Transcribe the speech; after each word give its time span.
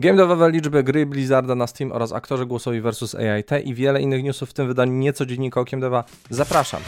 Game 0.00 0.16
devowe 0.16 0.50
liczby 0.50 0.82
gry 0.82 1.06
Blizzarda 1.06 1.54
na 1.54 1.66
Steam 1.66 1.92
oraz 1.92 2.12
aktorzy 2.12 2.46
głosowi 2.46 2.80
versus 2.80 3.14
AI 3.14 3.44
T 3.44 3.60
i 3.60 3.74
wiele 3.74 4.02
innych 4.02 4.22
newsów 4.22 4.50
w 4.50 4.52
tym 4.52 4.66
wydaniu 4.68 4.92
nieco 4.92 5.26
dziennika 5.26 5.60
Okiem 5.60 5.80
Deva. 5.80 6.04
Zapraszam. 6.30 6.82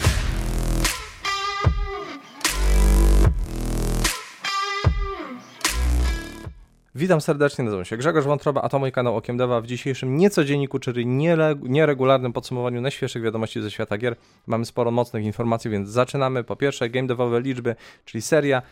Witam 6.94 7.20
serdecznie, 7.20 7.65
nazywam 7.65 7.84
się 7.84 7.96
Grzegorz 7.96 8.25
Wątroba, 8.25 8.62
a 8.62 8.68
to 8.68 8.79
mój 8.79 8.93
kanał 8.93 9.17
Okiem 9.17 9.37
Deva. 9.37 9.61
W 9.61 9.67
dzisiejszym 9.67 10.17
niecodzienniku, 10.17 10.79
czyli 10.79 11.07
nieregularnym 11.63 12.33
podsumowaniu 12.33 12.81
najświeższych 12.81 13.23
wiadomości 13.23 13.63
ze 13.63 13.71
świata 13.71 13.99
gier 13.99 14.17
mamy 14.47 14.65
sporo 14.65 14.91
mocnych 14.91 15.25
informacji, 15.25 15.71
więc 15.71 15.89
zaczynamy. 15.89 16.45
Po 16.45 16.57
pierwsze, 16.57 16.91
game 16.91 17.09
devowe 17.09 17.41
liczby, 17.41 17.77
czyli 18.05 18.23
seria 18.23 18.63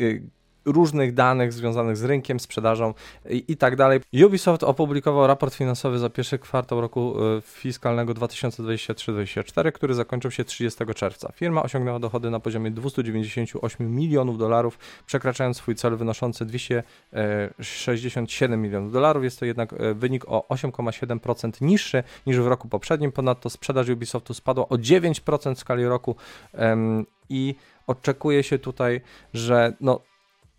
y, 0.00 0.22
różnych 0.72 1.14
danych 1.14 1.52
związanych 1.52 1.96
z 1.96 2.04
rynkiem, 2.04 2.40
sprzedażą 2.40 2.94
i, 3.30 3.44
i, 3.48 3.56
tak 3.56 3.76
dalej. 3.76 4.00
Ubisoft 4.26 4.62
opublikował 4.62 5.26
raport 5.26 5.54
finansowy 5.54 5.98
za 5.98 6.10
pierwszy 6.10 6.38
kwartał 6.38 6.80
roku 6.80 7.14
e, 7.36 7.40
fiskalnego 7.40 8.14
2023-2024, 8.14 9.72
który 9.72 9.94
zakończył 9.94 10.30
się 10.30 10.44
30 10.44 10.84
czerwca. 10.94 11.32
Firma 11.32 11.62
osiągnęła 11.62 11.98
dochody 11.98 12.30
na 12.30 12.40
poziomie 12.40 12.70
298 12.70 13.96
milionów 13.96 14.38
dolarów, 14.38 14.78
przekraczając 15.06 15.56
swój 15.56 15.74
cel 15.74 15.96
wynoszący 15.96 16.44
267 16.44 18.62
milionów 18.62 18.92
dolarów. 18.92 19.24
Jest 19.24 19.40
to 19.40 19.44
jednak 19.44 19.72
e, 19.72 19.94
wynik 19.94 20.24
o 20.28 20.46
8,7% 20.50 21.62
niższy 21.62 22.02
niż 22.26 22.38
w 22.38 22.46
roku 22.46 22.68
poprzednim. 22.68 23.12
Ponadto 23.12 23.50
sprzedaż 23.50 23.88
Ubisoftu 23.88 24.34
spadła 24.34 24.68
o 24.68 24.74
9% 24.74 25.54
w 25.54 25.58
skali 25.58 25.84
roku 25.84 26.16
i 27.28 27.54
oczekuje 27.86 28.42
się 28.42 28.58
tutaj, 28.58 29.00
że 29.34 29.72
no, 29.80 30.00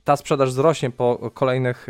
ta 0.10 0.16
sprzedaż 0.16 0.50
wzrośnie 0.50 0.92
po 0.92 1.32
kolejnych 1.34 1.88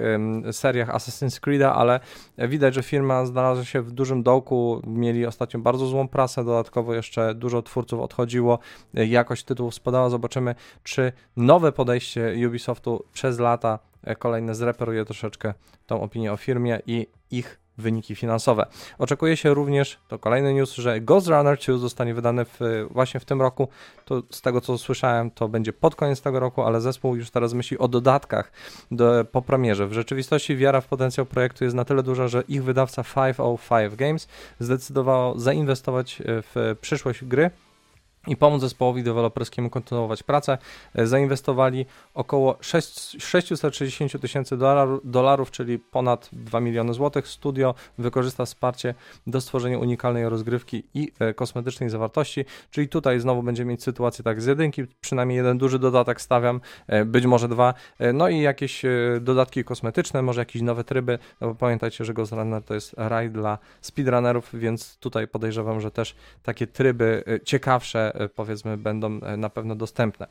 seriach 0.52 0.90
Assassin's 0.90 1.40
Creed'a, 1.40 1.72
ale 1.76 2.00
widać, 2.38 2.74
że 2.74 2.84
firma 2.84 3.26
znalazła 3.26 3.66
się 3.66 3.82
w 3.82 3.92
dużym 3.92 4.24
dołku, 4.24 4.82
mieli 4.88 5.26
ostatnio 5.26 5.60
bardzo 5.60 5.86
złą 5.86 6.08
prasę, 6.08 6.46
dodatkowo 6.46 6.94
jeszcze 6.94 7.36
dużo 7.36 7.62
twórców 7.62 8.00
odchodziło, 8.00 8.60
jakość 8.94 9.44
tytułów 9.44 9.74
spadała, 9.74 10.10
zobaczymy, 10.10 10.56
czy 10.84 11.12
nowe 11.38 11.72
podejście 11.72 12.36
Ubisoftu 12.48 13.06
przez 13.14 13.40
lata 13.40 13.80
e, 14.04 14.16
kolejne 14.16 14.56
zreperuje 14.56 15.06
troszeczkę 15.06 15.54
tą 15.86 16.02
opinię 16.02 16.34
o 16.34 16.38
firmie 16.38 16.80
i 16.88 17.08
ich 17.32 17.60
wyniki 17.82 18.16
finansowe. 18.16 18.66
Oczekuje 18.98 19.38
się 19.38 19.54
również, 19.54 19.98
to 20.08 20.20
kolejny 20.20 20.54
news, 20.54 20.74
że 20.74 21.02
Ghost 21.02 21.28
Runner 21.28 21.58
2 21.58 21.78
zostanie 21.78 22.14
wydany 22.14 22.46
w, 22.46 22.60
właśnie 22.92 23.20
w 23.20 23.26
tym 23.26 23.42
roku. 23.42 23.68
To 24.06 24.24
z 24.30 24.42
tego 24.42 24.62
co 24.62 24.78
słyszałem, 24.78 25.32
to 25.32 25.48
będzie 25.48 25.74
pod 25.74 25.96
koniec 25.96 26.22
tego 26.22 26.40
roku, 26.40 26.62
ale 26.62 26.82
zespół 26.82 27.16
już 27.16 27.32
teraz 27.32 27.54
myśli 27.54 27.78
o 27.78 27.88
dodatkach 27.88 28.52
do, 28.92 29.26
po 29.32 29.42
premierze. 29.42 29.88
W 29.88 29.94
rzeczywistości 29.94 30.58
wiara 30.58 30.82
w 30.82 30.88
potencjał 30.88 31.26
projektu 31.26 31.64
jest 31.64 31.76
na 31.76 31.86
tyle 31.86 32.04
duża, 32.04 32.28
że 32.28 32.44
ich 32.48 32.64
wydawca 32.64 33.04
505 33.04 33.96
Games 33.96 34.28
zdecydował 34.60 35.40
zainwestować 35.40 36.22
w 36.26 36.76
przyszłość 36.82 37.26
gry 37.26 37.52
i 38.30 38.38
pomóc 38.38 38.62
zespołowi 38.62 39.04
deweloperskiemu 39.04 39.70
kontynuować 39.70 40.24
pracę. 40.24 40.58
E, 40.96 41.08
zainwestowali 41.08 41.86
około 42.14 42.58
6, 42.62 43.24
660 43.24 44.22
tysięcy 44.22 44.58
dolarów, 45.04 45.52
czyli 45.52 45.80
ponad 45.80 46.30
2 46.34 46.60
miliony 46.60 46.94
złotych. 46.94 47.28
Studio 47.28 47.76
wykorzysta 47.98 48.46
wsparcie 48.46 48.96
do 49.28 49.42
stworzenia 49.42 49.80
unikalnej 49.80 50.30
rozgrywki 50.30 50.84
i 50.94 51.12
e, 51.20 51.34
kosmetycznej 51.34 51.90
zawartości, 51.90 52.46
czyli 52.72 52.88
tutaj 52.88 53.20
znowu 53.20 53.44
będziemy 53.44 53.72
mieć 53.72 53.84
sytuację 53.84 54.24
tak 54.24 54.42
z 54.42 54.46
jedynki, 54.46 54.86
przynajmniej 55.02 55.38
jeden 55.38 55.58
duży 55.58 55.80
dodatek 55.80 56.22
stawiam, 56.22 56.62
e, 56.88 57.06
być 57.06 57.26
może 57.26 57.48
dwa, 57.48 57.74
no 58.14 58.30
i 58.30 58.40
jakieś 58.40 58.82
dodatki 59.22 59.64
kosmetyczne, 59.64 60.22
może 60.22 60.42
jakieś 60.42 60.62
nowe 60.62 60.84
tryby, 60.84 61.20
no 61.42 61.48
bo 61.48 61.56
pamiętajcie, 61.56 62.06
że 62.06 62.14
Ghost 62.14 62.32
Runner 62.32 62.64
to 62.64 62.74
jest 62.74 62.94
raj 62.98 63.30
dla 63.30 63.58
speedrunnerów, 63.82 64.50
więc 64.54 64.98
tutaj 64.98 65.28
podejrzewam, 65.28 65.82
że 65.82 65.92
też 65.92 66.16
takie 66.44 66.68
tryby 66.68 67.24
ciekawsze 67.44 68.19
powiedzmy 68.28 68.78
będą 68.78 69.20
e, 69.22 69.38
na 69.38 69.50
pewno 69.50 69.76
dostępne. 69.76 70.28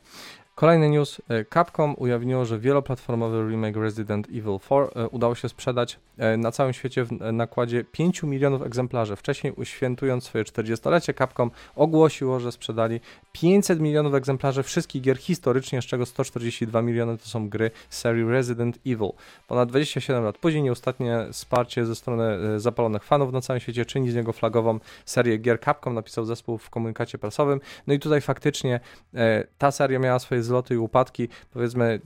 Kolejny 0.59 0.89
news. 0.89 1.21
E, 1.29 1.45
Capcom 1.45 1.95
ujawniło, 1.97 2.45
że 2.45 2.59
wieloplatformowy 2.59 3.49
remake 3.49 3.75
Resident 3.75 4.27
Evil 4.27 4.59
4 4.65 5.07
udało 5.11 5.35
się 5.35 5.49
sprzedać 5.49 5.99
na 6.37 6.51
całym 6.51 6.73
świecie 6.73 7.03
w 7.03 7.11
nakładzie 7.33 7.83
5 7.83 8.23
milionów 8.23 8.61
egzemplarzy. 8.61 9.15
Wcześniej 9.15 9.53
uświętując 9.53 10.23
swoje 10.23 10.43
40-lecie, 10.43 11.13
Capcom 11.13 11.51
ogłosiło, 11.75 12.39
że 12.39 12.51
sprzedali 12.51 12.99
500 13.31 13.79
milionów 13.79 14.13
egzemplarzy 14.13 14.63
wszystkich 14.63 15.01
gier 15.01 15.17
historycznie, 15.17 15.81
z 15.81 15.85
czego 15.85 16.05
142 16.05 16.81
miliony 16.81 17.17
to 17.17 17.25
są 17.25 17.49
gry 17.49 17.71
serii 17.89 18.23
Resident 18.23 18.79
Evil. 18.87 19.09
Ponad 19.47 19.69
27 19.69 20.23
lat 20.23 20.37
później 20.37 20.63
nieustatnie 20.63 21.27
wsparcie 21.31 21.85
ze 21.85 21.95
strony 21.95 22.59
zapalonych 22.59 23.03
fanów 23.03 23.33
na 23.33 23.41
całym 23.41 23.59
świecie 23.59 23.85
czyni 23.85 24.11
z 24.11 24.15
niego 24.15 24.33
flagową 24.33 24.79
serię 25.05 25.37
gier 25.37 25.59
Capcom, 25.59 25.93
napisał 25.93 26.25
zespół 26.25 26.57
w 26.57 26.69
komunikacie 26.69 27.17
prasowym. 27.17 27.61
No 27.87 27.93
i 27.93 27.99
tutaj 27.99 28.21
faktycznie 28.21 28.79
e, 29.13 29.47
ta 29.57 29.71
seria 29.71 29.99
miała 29.99 30.19
swoje 30.19 30.43
zloty 30.49 30.73
i 30.73 30.77
upadki. 30.77 31.29
Powiedzmy, 31.53 31.99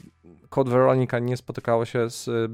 Code 0.50 0.72
Veronica 0.72 1.20
nie 1.20 1.38
spotykało 1.38 1.86
się 1.86 2.09
z 2.09 2.52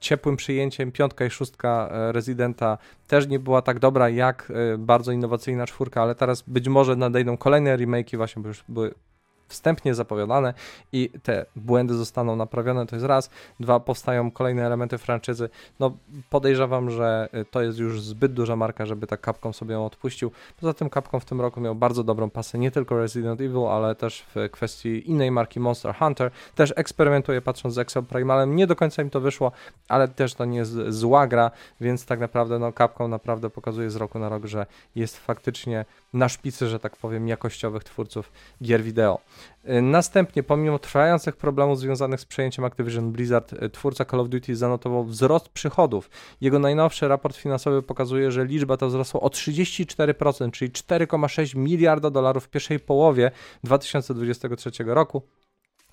ciepłym 0.00 0.36
przyjęciem. 0.36 0.92
Piątka 0.92 1.24
i 1.24 1.30
szóstka 1.30 1.88
e, 1.92 2.12
Residenta 2.12 2.78
też 3.06 3.26
nie 3.28 3.38
była 3.38 3.62
tak 3.62 3.78
dobra 3.78 4.08
jak 4.08 4.52
e, 4.74 4.78
bardzo 4.78 5.12
innowacyjna 5.12 5.66
czwórka, 5.66 6.02
ale 6.02 6.14
teraz 6.14 6.42
być 6.46 6.68
może 6.68 6.96
nadejdą 6.96 7.36
kolejne 7.36 7.76
remake'i 7.76 8.16
właśnie, 8.16 8.42
bo 8.42 8.48
już 8.48 8.64
były 8.68 8.94
wstępnie 9.48 9.94
zapowiadane 9.94 10.54
i 10.92 11.10
te 11.22 11.46
błędy 11.56 11.94
zostaną 11.94 12.36
naprawione, 12.36 12.86
to 12.86 12.96
jest 12.96 13.06
raz. 13.06 13.30
Dwa, 13.60 13.80
powstają 13.80 14.30
kolejne 14.30 14.66
elementy 14.66 14.98
franczyzy. 14.98 15.48
No 15.80 15.96
podejrzewam, 16.30 16.90
że 16.90 17.28
y, 17.34 17.44
to 17.44 17.62
jest 17.62 17.78
już 17.78 18.02
zbyt 18.02 18.32
duża 18.32 18.56
marka, 18.56 18.86
żeby 18.86 19.06
tak 19.06 19.24
Capcom 19.24 19.54
sobie 19.54 19.74
ją 19.74 19.86
odpuścił. 19.86 20.30
Poza 20.60 20.74
tym 20.74 20.90
Capcom 20.90 21.20
w 21.20 21.24
tym 21.24 21.40
roku 21.40 21.60
miał 21.60 21.74
bardzo 21.74 22.04
dobrą 22.04 22.30
pasę, 22.30 22.58
nie 22.58 22.70
tylko 22.70 22.98
Resident 22.98 23.40
Evil, 23.40 23.66
ale 23.66 23.94
też 23.94 24.24
w 24.34 24.48
kwestii 24.50 25.10
innej 25.10 25.30
marki 25.30 25.60
Monster 25.60 25.94
Hunter. 25.94 26.30
Też 26.54 26.72
eksperymentuje 26.76 27.40
patrząc 27.40 27.74
z 27.74 27.78
Exo 27.78 28.02
Primalem. 28.02 28.56
Nie 28.56 28.66
do 28.66 28.76
końca 28.76 29.02
im 29.02 29.10
to 29.10 29.20
wyszło, 29.20 29.52
ale 29.88 30.08
też 30.08 30.34
to 30.34 30.44
nie 30.44 30.58
jest 30.58 30.72
zła 30.88 31.26
gra, 31.26 31.50
więc 31.80 32.06
tak 32.06 32.20
naprawdę 32.20 32.58
no 32.58 32.72
Capcom 32.72 33.10
naprawdę 33.10 33.50
pokazuje 33.50 33.90
z 33.90 33.96
roku 33.96 34.18
na 34.18 34.28
rok, 34.28 34.46
że 34.46 34.66
jest 34.94 35.18
faktycznie 35.18 35.84
na 36.12 36.28
szpicy, 36.28 36.68
że 36.68 36.78
tak 36.78 36.96
powiem, 36.96 37.28
jakościowych 37.28 37.84
twórców 37.84 38.32
gier 38.62 38.82
wideo. 38.82 39.20
Y, 39.68 39.82
następnie, 39.82 40.42
pomimo 40.42 40.78
trwających 40.78 41.36
problemów 41.36 41.78
związanych 41.78 42.20
z 42.20 42.24
przejęciem 42.24 42.64
Activision 42.64 43.12
Blizzard, 43.12 43.52
y, 43.52 43.70
twórca 43.70 44.04
Call 44.04 44.20
of 44.20 44.28
Duty 44.28 44.56
zanotował 44.56 45.04
wzrost 45.04 45.48
przychodów. 45.48 46.10
Jego 46.40 46.58
najnowszy 46.58 47.08
raport 47.08 47.36
finansowy 47.36 47.82
pokazuje, 47.82 48.30
że 48.30 48.44
liczba 48.44 48.76
ta 48.76 48.86
wzrosła 48.86 49.20
o 49.20 49.28
34%, 49.28 50.50
czyli 50.50 50.70
4,6 50.70 51.56
miliarda 51.56 52.10
dolarów 52.10 52.44
w 52.44 52.48
pierwszej 52.48 52.80
połowie 52.80 53.30
2023 53.64 54.70
roku. 54.86 55.22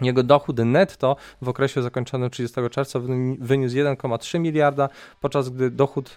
Jego 0.01 0.23
dochód 0.23 0.57
netto 0.57 1.15
w 1.41 1.49
okresie 1.49 1.81
zakończonym 1.81 2.29
30 2.29 2.61
czerwca 2.71 2.99
wyniósł 3.39 3.75
1,3 3.75 4.39
miliarda, 4.39 4.89
podczas 5.21 5.49
gdy 5.49 5.71
dochód 5.71 6.15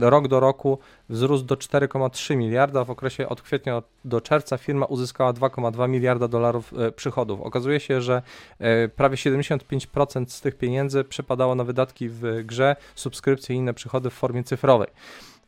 rok 0.00 0.28
do 0.28 0.40
roku 0.40 0.78
wzrósł 1.08 1.44
do 1.44 1.54
4,3 1.54 2.36
miliarda. 2.36 2.84
W 2.84 2.90
okresie 2.90 3.28
od 3.28 3.42
kwietnia 3.42 3.82
do 4.04 4.20
czerwca 4.20 4.58
firma 4.58 4.86
uzyskała 4.86 5.32
2,2 5.32 5.88
miliarda 5.88 6.28
dolarów 6.28 6.72
e, 6.78 6.92
przychodów. 6.92 7.40
Okazuje 7.40 7.80
się, 7.80 8.00
że 8.00 8.22
e, 8.58 8.88
prawie 8.88 9.16
75% 9.16 10.26
z 10.28 10.40
tych 10.40 10.58
pieniędzy 10.58 11.04
przepadało 11.04 11.54
na 11.54 11.64
wydatki 11.64 12.08
w 12.08 12.22
grze, 12.44 12.76
subskrypcje 12.94 13.56
i 13.56 13.58
inne 13.58 13.74
przychody 13.74 14.10
w 14.10 14.14
formie 14.14 14.44
cyfrowej. 14.44 14.88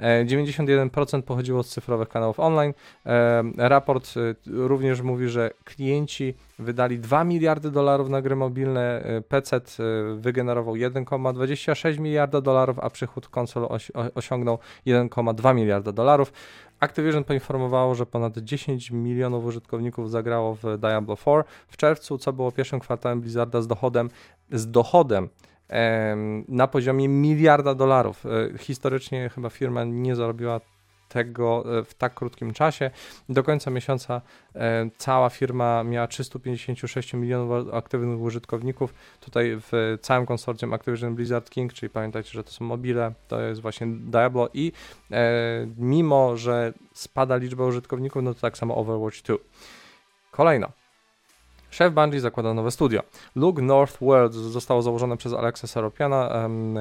91% 0.01 1.23
pochodziło 1.23 1.63
z 1.63 1.69
cyfrowych 1.69 2.09
kanałów 2.09 2.41
online. 2.41 2.73
Raport 3.57 4.15
również 4.47 5.01
mówi, 5.03 5.29
że 5.29 5.51
klienci 5.65 6.35
wydali 6.59 6.99
2 6.99 7.25
miliardy 7.25 7.71
dolarów 7.71 8.09
na 8.09 8.23
gry 8.23 8.37
mobilne, 8.37 9.03
PC 9.29 9.61
wygenerował 10.17 10.75
1,26 10.75 12.01
miliarda 12.01 12.41
dolarów, 12.41 12.79
a 12.79 12.91
przychód 12.91 13.29
konsol 13.29 13.69
osiągnął 14.15 14.59
1,2 14.87 15.55
miliarda 15.55 15.93
dolarów. 15.93 16.33
Activision 16.81 17.25
poinformowało, 17.25 17.95
że 17.95 18.07
ponad 18.07 18.39
10 18.39 18.91
milionów 18.91 19.45
użytkowników 19.45 20.11
zagrało 20.11 20.55
w 20.63 20.79
Diablo 20.79 21.17
4 21.17 21.45
w 21.69 21.77
czerwcu, 21.77 22.19
co 22.19 22.33
było 22.33 22.53
pierwszym 22.53 22.81
kwartałem 22.81 23.21
Blizzarda 23.21 23.63
z 23.63 23.67
dochodem, 23.67 24.11
z 24.53 24.71
dochodem 24.71 25.29
na 26.49 26.67
poziomie 26.67 27.09
miliarda 27.09 27.75
dolarów. 27.75 28.27
E, 28.27 28.59
historycznie 28.59 29.31
chyba 29.35 29.51
firma 29.51 29.85
nie 29.85 30.17
zarobiła 30.17 30.61
tego 31.09 31.79
e, 31.79 31.85
w 31.85 31.95
tak 31.95 32.15
krótkim 32.15 32.53
czasie. 32.53 32.91
Do 33.29 33.43
końca 33.43 33.71
miesiąca 33.71 34.21
e, 34.55 34.91
cała 34.97 35.31
firma 35.31 35.85
miała 35.85 36.07
356 36.07 37.15
milionów 37.15 37.75
aktywnych 37.75 38.21
użytkowników. 38.21 38.95
Tutaj 39.21 39.57
w 39.61 39.99
całym 40.03 40.27
konsorcjum 40.27 40.75
Activision 40.75 41.15
Blizzard 41.15 41.51
King, 41.51 41.73
czyli 41.73 41.91
pamiętajcie, 41.91 42.31
że 42.31 42.45
to 42.45 42.51
są 42.51 42.65
mobile, 42.65 43.13
to 43.29 43.41
jest 43.41 43.61
właśnie 43.61 43.87
Diablo 43.87 44.49
i 44.55 44.73
mimo, 45.77 46.37
że 46.37 46.73
spada 46.93 47.37
liczba 47.37 47.65
użytkowników, 47.65 48.23
no 48.23 48.35
to 48.35 48.41
tak 48.41 48.59
samo 48.59 48.77
Overwatch 48.77 49.23
2. 49.23 49.37
Kolejno. 50.31 50.73
Szef 51.71 51.95
Bungie 51.95 52.21
zakłada 52.21 52.55
nowe 52.55 52.71
studio. 52.71 53.03
Look 53.37 53.63
North 53.63 53.99
World 54.01 54.35
zostało 54.35 54.83
założone 54.83 55.17
przez 55.17 55.33
Alexa 55.33 55.67
Seropiana, 55.67 56.29
um, 56.43 56.75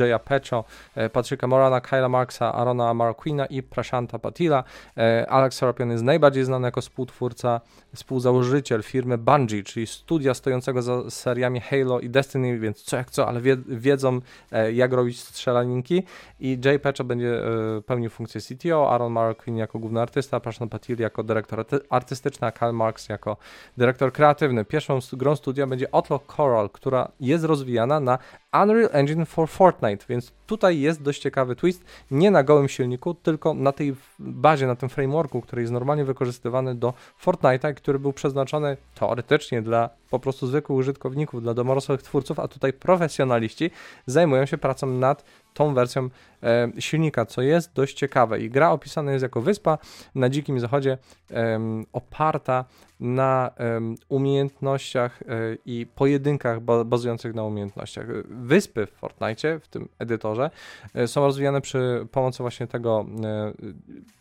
Jaya 0.00 0.18
Pecho, 0.18 0.64
e, 0.94 1.08
Patryka 1.08 1.46
Morana, 1.46 1.80
Kyla 1.80 2.08
Marksa, 2.08 2.52
Arona 2.52 2.94
Marquina 2.94 3.46
i 3.46 3.62
Prashanta 3.62 4.18
Patila. 4.18 4.64
E, 4.96 5.26
Alex 5.30 5.56
Seropian 5.56 5.90
jest 5.90 6.04
najbardziej 6.04 6.44
znany 6.44 6.68
jako 6.68 6.80
współtwórca, 6.80 7.60
współzałożyciel 7.94 8.82
firmy 8.82 9.18
Bungie, 9.18 9.62
czyli 9.62 9.86
studia 9.86 10.34
stojącego 10.34 10.82
za 10.82 11.10
seriami 11.10 11.60
Halo 11.60 12.00
i 12.00 12.10
Destiny, 12.10 12.58
więc 12.58 12.82
co 12.82 12.96
jak 12.96 13.10
co, 13.10 13.28
ale 13.28 13.40
wie, 13.40 13.56
wiedzą 13.68 14.20
e, 14.52 14.72
jak 14.72 14.92
robić 14.92 15.20
strzelaninki 15.20 16.02
i 16.40 16.58
Jay 16.64 16.78
Pecho 16.78 17.04
będzie 17.04 17.42
pełnił 17.86 18.10
funkcję 18.10 18.40
CTO, 18.40 18.90
Aaron 18.90 19.12
Marquin 19.12 19.56
jako 19.56 19.78
główny 19.78 20.00
artysta, 20.00 20.40
Prashant 20.40 20.72
Patil 20.72 20.98
jako 20.98 21.22
dyrektor 21.22 21.64
artystyczny, 21.90 22.46
a 22.46 22.52
Kyle 22.52 22.72
Marks 22.72 23.08
jako 23.08 23.36
dyrektor 23.76 24.12
kreatywny 24.12 24.31
kreatywny. 24.34 24.64
Pierwszą 24.64 24.98
grą 25.12 25.36
studia 25.36 25.66
będzie 25.66 25.94
Outlaw 25.94 26.26
Coral, 26.36 26.70
która 26.70 27.08
jest 27.20 27.44
rozwijana 27.44 28.00
na 28.00 28.18
Unreal 28.62 28.88
Engine 28.92 29.26
for 29.26 29.48
Fortnite, 29.48 30.04
więc 30.08 30.32
tutaj 30.46 30.80
jest 30.80 31.02
dość 31.02 31.22
ciekawy 31.22 31.56
twist, 31.56 31.84
nie 32.10 32.30
na 32.30 32.42
gołym 32.42 32.68
silniku, 32.68 33.14
tylko 33.14 33.54
na 33.54 33.72
tej 33.72 33.94
bazie, 34.18 34.66
na 34.66 34.76
tym 34.76 34.88
frameworku, 34.88 35.40
który 35.40 35.62
jest 35.62 35.72
normalnie 35.72 36.04
wykorzystywany 36.04 36.74
do 36.74 36.94
Fortnite'a, 37.24 37.74
który 37.74 37.98
był 37.98 38.12
przeznaczony 38.12 38.76
teoretycznie 38.94 39.62
dla 39.62 39.90
po 40.10 40.18
prostu 40.18 40.46
zwykłych 40.46 40.78
użytkowników, 40.78 41.42
dla 41.42 41.54
domorosłych 41.54 42.02
twórców, 42.02 42.38
a 42.38 42.48
tutaj 42.48 42.72
profesjonaliści 42.72 43.70
zajmują 44.06 44.46
się 44.46 44.58
pracą 44.58 44.86
nad 44.86 45.24
tą 45.54 45.74
wersją 45.74 46.08
e, 46.42 46.68
silnika, 46.78 47.26
co 47.26 47.42
jest 47.42 47.72
dość 47.72 47.96
ciekawe. 47.96 48.40
I 48.40 48.50
gra 48.50 48.70
opisana 48.70 49.12
jest 49.12 49.22
jako 49.22 49.40
wyspa 49.40 49.78
na 50.14 50.28
dzikim 50.28 50.60
zachodzie, 50.60 50.98
e, 51.30 51.60
oparta 51.92 52.64
na 53.00 53.50
e, 53.58 53.80
umiejętnościach 54.08 55.22
i 55.66 55.86
pojedynkach 55.94 56.60
bazujących 56.84 57.34
na 57.34 57.44
umiejętnościach 57.44 58.06
wyspy 58.28 58.86
w 58.86 58.90
Fortnite, 58.90 59.60
w 59.60 59.68
tym 59.68 59.88
edytorze, 59.98 60.50
e, 60.94 61.08
są 61.08 61.20
rozwijane 61.20 61.60
przy 61.60 62.06
pomocy 62.10 62.42
właśnie 62.42 62.66
tego, 62.66 63.06
e, 63.24 63.52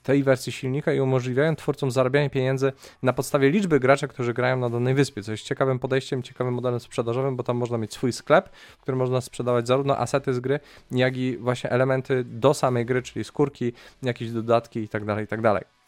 tej 0.04 0.24
wersji 0.24 0.52
silnika 0.52 0.94
i 0.94 1.00
umożliwiają 1.00 1.56
twórcom 1.56 1.92
zarabianie 1.92 2.30
pieniędzy 2.30 2.74
na 3.04 3.14
podstawie 3.14 3.50
liczby 3.50 3.80
graczy, 3.80 4.08
którzy 4.08 4.34
grają 4.34 4.58
na 4.58 4.70
danej 4.70 4.94
wyspie, 4.94 5.24
co 5.24 5.32
jest 5.32 5.44
ciekawym 5.44 5.80
podejściem, 5.80 6.24
ciekawym 6.24 6.54
modelem 6.54 6.80
sprzedażowym, 6.80 7.36
bo 7.36 7.44
tam 7.44 7.58
można 7.58 7.78
mieć 7.78 7.94
swój 7.94 8.14
sklep, 8.14 8.50
w 8.78 8.82
którym 8.82 9.00
można 9.00 9.22
sprzedawać 9.22 9.68
zarówno 9.68 9.98
asety 9.98 10.34
z 10.34 10.40
gry, 10.40 10.60
jak 10.92 11.18
i 11.18 11.38
właśnie 11.38 11.70
elementy 11.70 12.24
do 12.24 12.54
samej 12.54 12.86
gry, 12.86 13.02
czyli 13.02 13.24
skórki, 13.24 13.74
jakieś 14.04 14.32
dodatki 14.32 14.80
itd., 14.80 15.06
tak 15.06 15.20
itd. 15.20 15.81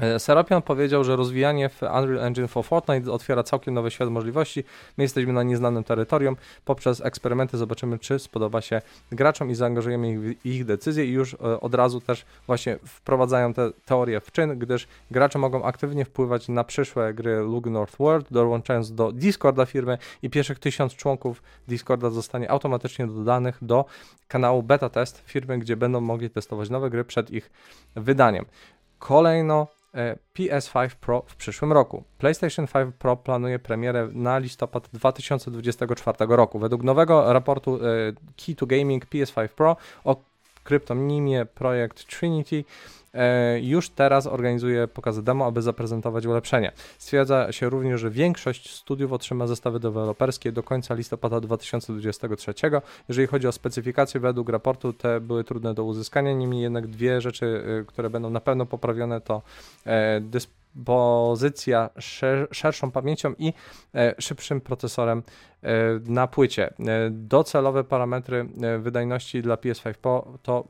E, 0.00 0.18
Serapion 0.18 0.62
powiedział, 0.62 1.04
że 1.04 1.16
rozwijanie 1.16 1.68
w 1.68 1.82
Unreal 1.82 2.18
Engine 2.18 2.48
for 2.48 2.64
Fortnite 2.64 3.12
otwiera 3.12 3.42
całkiem 3.42 3.74
nowy 3.74 3.90
świat 3.90 4.08
możliwości. 4.08 4.64
My 4.96 5.04
jesteśmy 5.04 5.32
na 5.32 5.42
nieznanym 5.42 5.84
terytorium. 5.84 6.36
Poprzez 6.64 7.00
eksperymenty 7.00 7.58
zobaczymy, 7.58 7.98
czy 7.98 8.18
spodoba 8.18 8.60
się 8.60 8.82
graczom 9.12 9.50
i 9.50 9.54
zaangażujemy 9.54 10.10
ich 10.10 10.20
w 10.20 10.46
ich 10.46 10.64
decyzje 10.64 11.04
i 11.04 11.10
już 11.10 11.34
e, 11.34 11.60
od 11.60 11.74
razu 11.74 12.00
też 12.00 12.24
właśnie 12.46 12.78
wprowadzają 12.86 13.54
te 13.54 13.70
teorie 13.84 14.20
w 14.20 14.32
czyn, 14.32 14.58
gdyż 14.58 14.86
gracze 15.10 15.38
mogą 15.38 15.64
aktywnie 15.64 16.04
wpływać 16.04 16.48
na 16.48 16.64
przyszłe 16.64 17.14
gry 17.14 17.40
Lug 17.40 17.66
North 17.66 17.96
World, 17.98 18.26
dołączając 18.30 18.94
do 18.94 19.12
Discorda 19.12 19.66
firmy 19.66 19.98
i 20.22 20.30
pierwszych 20.30 20.58
tysiąc 20.58 20.94
członków 20.94 21.42
Discorda 21.68 22.10
zostanie 22.10 22.50
automatycznie 22.50 23.06
dodanych 23.06 23.58
do 23.62 23.84
kanału 24.28 24.62
beta 24.62 24.88
test 24.88 25.22
firmy, 25.26 25.58
gdzie 25.58 25.76
będą 25.76 26.00
mogli 26.00 26.30
testować 26.30 26.70
nowe 26.70 26.90
gry 26.90 27.04
przed 27.04 27.30
ich 27.30 27.50
wydaniem. 27.96 28.44
Kolejno 28.98 29.66
PS5 30.38 30.90
Pro 30.90 31.24
w 31.26 31.36
przyszłym 31.36 31.72
roku. 31.72 32.04
PlayStation 32.18 32.66
5 32.66 32.94
Pro 32.98 33.16
planuje 33.16 33.58
premierę 33.58 34.08
na 34.12 34.38
listopad 34.38 34.88
2024 34.92 36.18
roku. 36.28 36.58
Według 36.58 36.82
nowego 36.82 37.32
raportu 37.32 37.76
e, 37.76 37.80
Key 38.36 38.54
to 38.54 38.66
Gaming 38.66 39.06
PS5 39.06 39.48
Pro 39.48 39.76
o 40.04 40.16
kryptonimie 40.64 41.46
projekt 41.46 42.06
Trinity 42.06 42.64
E, 43.03 43.03
już 43.62 43.90
teraz 43.90 44.26
organizuje 44.26 44.88
pokazy 44.88 45.22
demo, 45.22 45.46
aby 45.46 45.62
zaprezentować 45.62 46.26
ulepszenia. 46.26 46.72
Stwierdza 46.98 47.52
się 47.52 47.68
również, 47.68 48.00
że 48.00 48.10
większość 48.10 48.74
studiów 48.74 49.12
otrzyma 49.12 49.46
zestawy 49.46 49.80
deweloperskie 49.80 50.52
do 50.52 50.62
końca 50.62 50.94
listopada 50.94 51.40
2023. 51.40 52.54
Jeżeli 53.08 53.26
chodzi 53.26 53.46
o 53.46 53.52
specyfikacje, 53.52 54.20
według 54.20 54.48
raportu 54.48 54.92
te 54.92 55.20
były 55.20 55.44
trudne 55.44 55.74
do 55.74 55.84
uzyskania, 55.84 56.32
niemniej 56.32 56.62
jednak 56.62 56.86
dwie 56.86 57.20
rzeczy, 57.20 57.64
e, 57.80 57.84
które 57.84 58.10
będą 58.10 58.30
na 58.30 58.40
pewno 58.40 58.66
poprawione 58.66 59.20
to 59.20 59.42
e, 59.86 60.20
dyspozycja 60.20 61.90
szer 61.98 62.48
szerszą 62.50 62.90
pamięcią 62.90 63.34
i 63.38 63.52
e, 63.94 64.14
szybszym 64.18 64.60
procesorem 64.60 65.22
e, 65.62 65.72
na 66.06 66.26
płycie. 66.26 66.66
E, 66.66 66.74
docelowe 67.10 67.84
parametry 67.84 68.46
wydajności 68.78 69.42
dla 69.42 69.54
PS5 69.54 69.94
Pro 69.94 70.38
to 70.42 70.64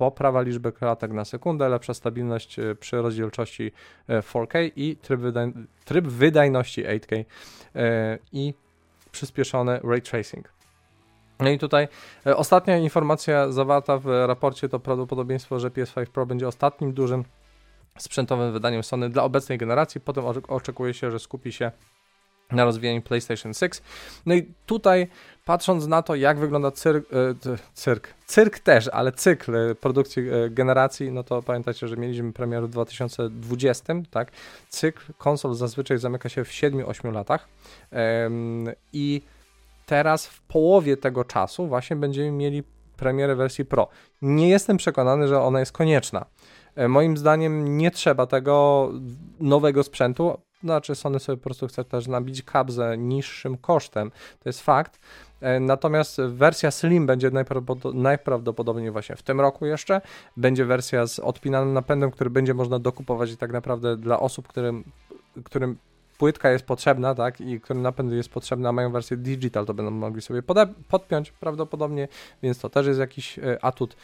poprawa 0.00 0.42
liczby 0.42 0.72
klatek 0.72 1.12
na 1.12 1.24
sekundę, 1.24 1.68
lepsza 1.68 1.94
stabilność 1.94 2.58
e, 2.58 2.74
przy 2.74 3.02
rozdzielczości 3.02 3.72
4K 4.08 4.58
e, 4.58 4.66
i 4.66 4.96
tryb, 4.96 5.20
wydaj 5.20 5.52
tryb 5.84 6.06
wydajności 6.06 6.84
8K 6.84 7.24
e, 7.74 8.18
i 8.32 8.54
przyspieszony 9.12 9.80
ray 9.84 10.02
tracing. 10.02 10.52
No 11.40 11.50
i 11.50 11.58
tutaj 11.58 11.88
ostatnia 12.24 12.78
informacja 12.78 13.52
zawarta 13.52 13.98
w 13.98 14.06
raporcie 14.26 14.68
to 14.68 14.80
prawdopodobieństwo, 14.80 15.60
że 15.60 15.70
PS5 15.70 16.06
Pro 16.06 16.26
będzie 16.26 16.48
ostatnim 16.48 16.92
dużym 16.92 17.24
sprzętowym 17.98 18.52
wydaniem 18.52 18.82
Sony 18.82 19.10
dla 19.10 19.22
obecnej 19.22 19.58
generacji. 19.58 20.00
Potem 20.00 20.24
oczekuje 20.48 20.94
się, 20.94 21.10
że 21.10 21.18
skupi 21.18 21.52
się 21.52 21.70
na 22.52 22.64
rozwijaniu 22.64 23.02
PlayStation 23.02 23.54
6. 23.54 23.82
No 24.26 24.34
i 24.34 24.52
tutaj 24.66 25.08
patrząc 25.44 25.86
na 25.86 26.02
to, 26.02 26.14
jak 26.14 26.38
wygląda 26.38 26.70
cyrk, 26.70 27.12
e, 27.12 27.56
cyrk, 27.74 28.08
cyrk 28.26 28.58
też, 28.58 28.88
ale 28.88 29.12
cykl 29.12 29.56
e, 29.56 29.74
produkcji 29.74 30.22
e, 30.28 30.50
generacji, 30.50 31.12
no 31.12 31.22
to 31.22 31.42
pamiętacie, 31.42 31.88
że 31.88 31.96
mieliśmy 31.96 32.32
premierę 32.32 32.66
w 32.66 32.70
2020, 32.70 33.94
tak? 34.10 34.32
Cykl 34.68 35.12
konsol 35.18 35.54
zazwyczaj 35.54 35.98
zamyka 35.98 36.28
się 36.28 36.44
w 36.44 36.48
7-8 36.48 37.12
latach 37.12 37.48
i 38.92 39.22
teraz 39.86 40.26
w 40.26 40.42
połowie 40.42 40.96
tego 40.96 41.24
czasu 41.24 41.66
właśnie 41.66 41.96
będziemy 41.96 42.30
mieli 42.30 42.62
premierę 42.96 43.36
wersji 43.36 43.64
Pro. 43.64 43.88
Nie 44.22 44.48
jestem 44.48 44.76
przekonany, 44.76 45.28
że 45.28 45.40
ona 45.40 45.60
jest 45.60 45.72
konieczna. 45.72 46.26
Moim 46.88 47.16
zdaniem 47.16 47.78
nie 47.78 47.90
trzeba 47.90 48.26
tego 48.26 48.88
nowego 49.40 49.82
sprzętu, 49.82 50.38
znaczy 50.62 50.94
Sony 50.94 51.20
sobie 51.20 51.36
po 51.36 51.44
prostu 51.44 51.66
chce 51.66 51.84
też 51.84 52.06
nabić 52.06 52.42
kabzę 52.42 52.98
niższym 52.98 53.58
kosztem, 53.58 54.10
to 54.10 54.48
jest 54.48 54.60
fakt. 54.60 55.00
E, 55.40 55.60
natomiast 55.60 56.20
wersja 56.20 56.70
Slim 56.70 57.06
będzie 57.06 57.30
najprawdopodobniej 57.94 58.90
właśnie 58.90 59.16
w 59.16 59.22
tym 59.22 59.40
roku 59.40 59.66
jeszcze. 59.66 60.00
Będzie 60.36 60.64
wersja 60.64 61.06
z 61.06 61.18
odpinanym 61.18 61.72
napędem, 61.72 62.10
który 62.10 62.30
będzie 62.30 62.54
można 62.54 62.78
dokupować 62.78 63.30
i 63.30 63.36
tak 63.36 63.52
naprawdę 63.52 63.96
dla 63.96 64.20
osób, 64.20 64.48
którym, 64.48 64.84
którym 65.44 65.76
płytka 66.20 66.50
jest 66.50 66.64
potrzebna, 66.64 67.14
tak, 67.14 67.40
i 67.40 67.60
którym 67.60 67.82
napęd 67.82 68.12
jest 68.12 68.28
potrzebny, 68.28 68.68
a 68.68 68.72
mają 68.72 68.92
wersję 68.92 69.16
digital, 69.16 69.66
to 69.66 69.74
będą 69.74 69.90
mogli 69.90 70.22
sobie 70.22 70.42
podpiąć 70.88 71.30
prawdopodobnie, 71.30 72.08
więc 72.42 72.58
to 72.58 72.70
też 72.70 72.86
jest 72.86 73.00
jakiś 73.00 73.38
e, 73.38 73.64
atut 73.64 73.96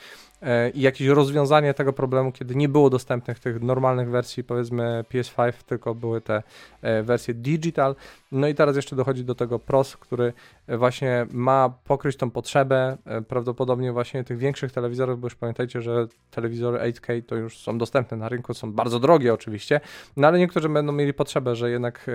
i 0.75 0.81
jakieś 0.81 1.09
rozwiązanie 1.09 1.75
tego 1.75 1.93
problemu, 1.93 2.33
kiedy 2.33 2.57
nie 2.57 2.69
było 2.69 2.91
dostępnych 2.91 3.39
tych 3.39 3.63
normalnych 3.63 4.11
wersji, 4.11 4.45
powiedzmy 4.45 5.05
PS5, 5.13 5.53
tylko 5.53 5.95
były 5.95 6.21
te 6.21 6.43
e, 6.83 7.03
wersje 7.03 7.35
digital. 7.35 7.97
No 8.33 8.49
i 8.49 8.55
teraz 8.55 8.77
jeszcze 8.77 8.97
dochodzi 8.97 9.25
do 9.25 9.35
tego 9.35 9.59
PROS, 9.59 9.97
który 9.97 10.33
właśnie 10.69 11.27
ma 11.33 11.75
pokryć 11.85 12.17
tą 12.17 12.31
potrzebę 12.31 12.97
prawdopodobnie 13.29 13.93
właśnie 13.93 14.25
tych 14.25 14.39
większych 14.39 14.73
telewizorów, 14.73 15.21
bo 15.21 15.27
już 15.27 15.35
pamiętajcie, 15.35 15.83
że 15.83 16.07
telewizory 16.31 16.79
8K 16.79 17.23
to 17.27 17.37
już 17.37 17.59
są 17.59 17.79
dostępne 17.79 18.17
na 18.17 18.29
rynku, 18.29 18.55
są 18.55 18.73
bardzo 18.73 19.01
drogie 19.01 19.35
oczywiście, 19.35 19.81
no 20.17 20.29
ale 20.29 20.39
niektórzy 20.39 20.69
będą 20.69 20.93
mieli 20.93 21.15
potrzebę, 21.15 21.57
że 21.57 21.71
jednak 21.71 22.11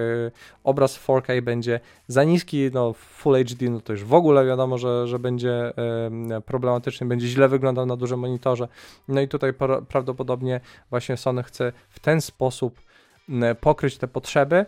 obraz 0.63 0.99
4K 1.07 1.41
będzie 1.41 1.79
za 2.07 2.23
niski, 2.23 2.69
no 2.73 2.93
Full 2.93 3.45
HD, 3.45 3.69
no 3.69 3.81
to 3.81 3.93
już 3.93 4.03
w 4.03 4.13
ogóle 4.13 4.45
wiadomo, 4.45 4.77
że, 4.77 5.07
że 5.07 5.19
będzie 5.19 5.73
problematyczny, 6.45 7.07
będzie 7.07 7.27
źle 7.27 7.47
wyglądał 7.47 7.85
na 7.85 7.95
dużym 7.95 8.10
monitorze. 8.17 8.67
No 9.07 9.21
i 9.21 9.27
tutaj 9.27 9.53
prawdopodobnie 9.89 10.59
właśnie 10.89 11.17
Sony 11.17 11.43
chce 11.43 11.71
w 11.89 11.99
ten 11.99 12.21
sposób 12.21 12.81
pokryć 13.61 13.97
te 13.97 14.07
potrzeby. 14.07 14.65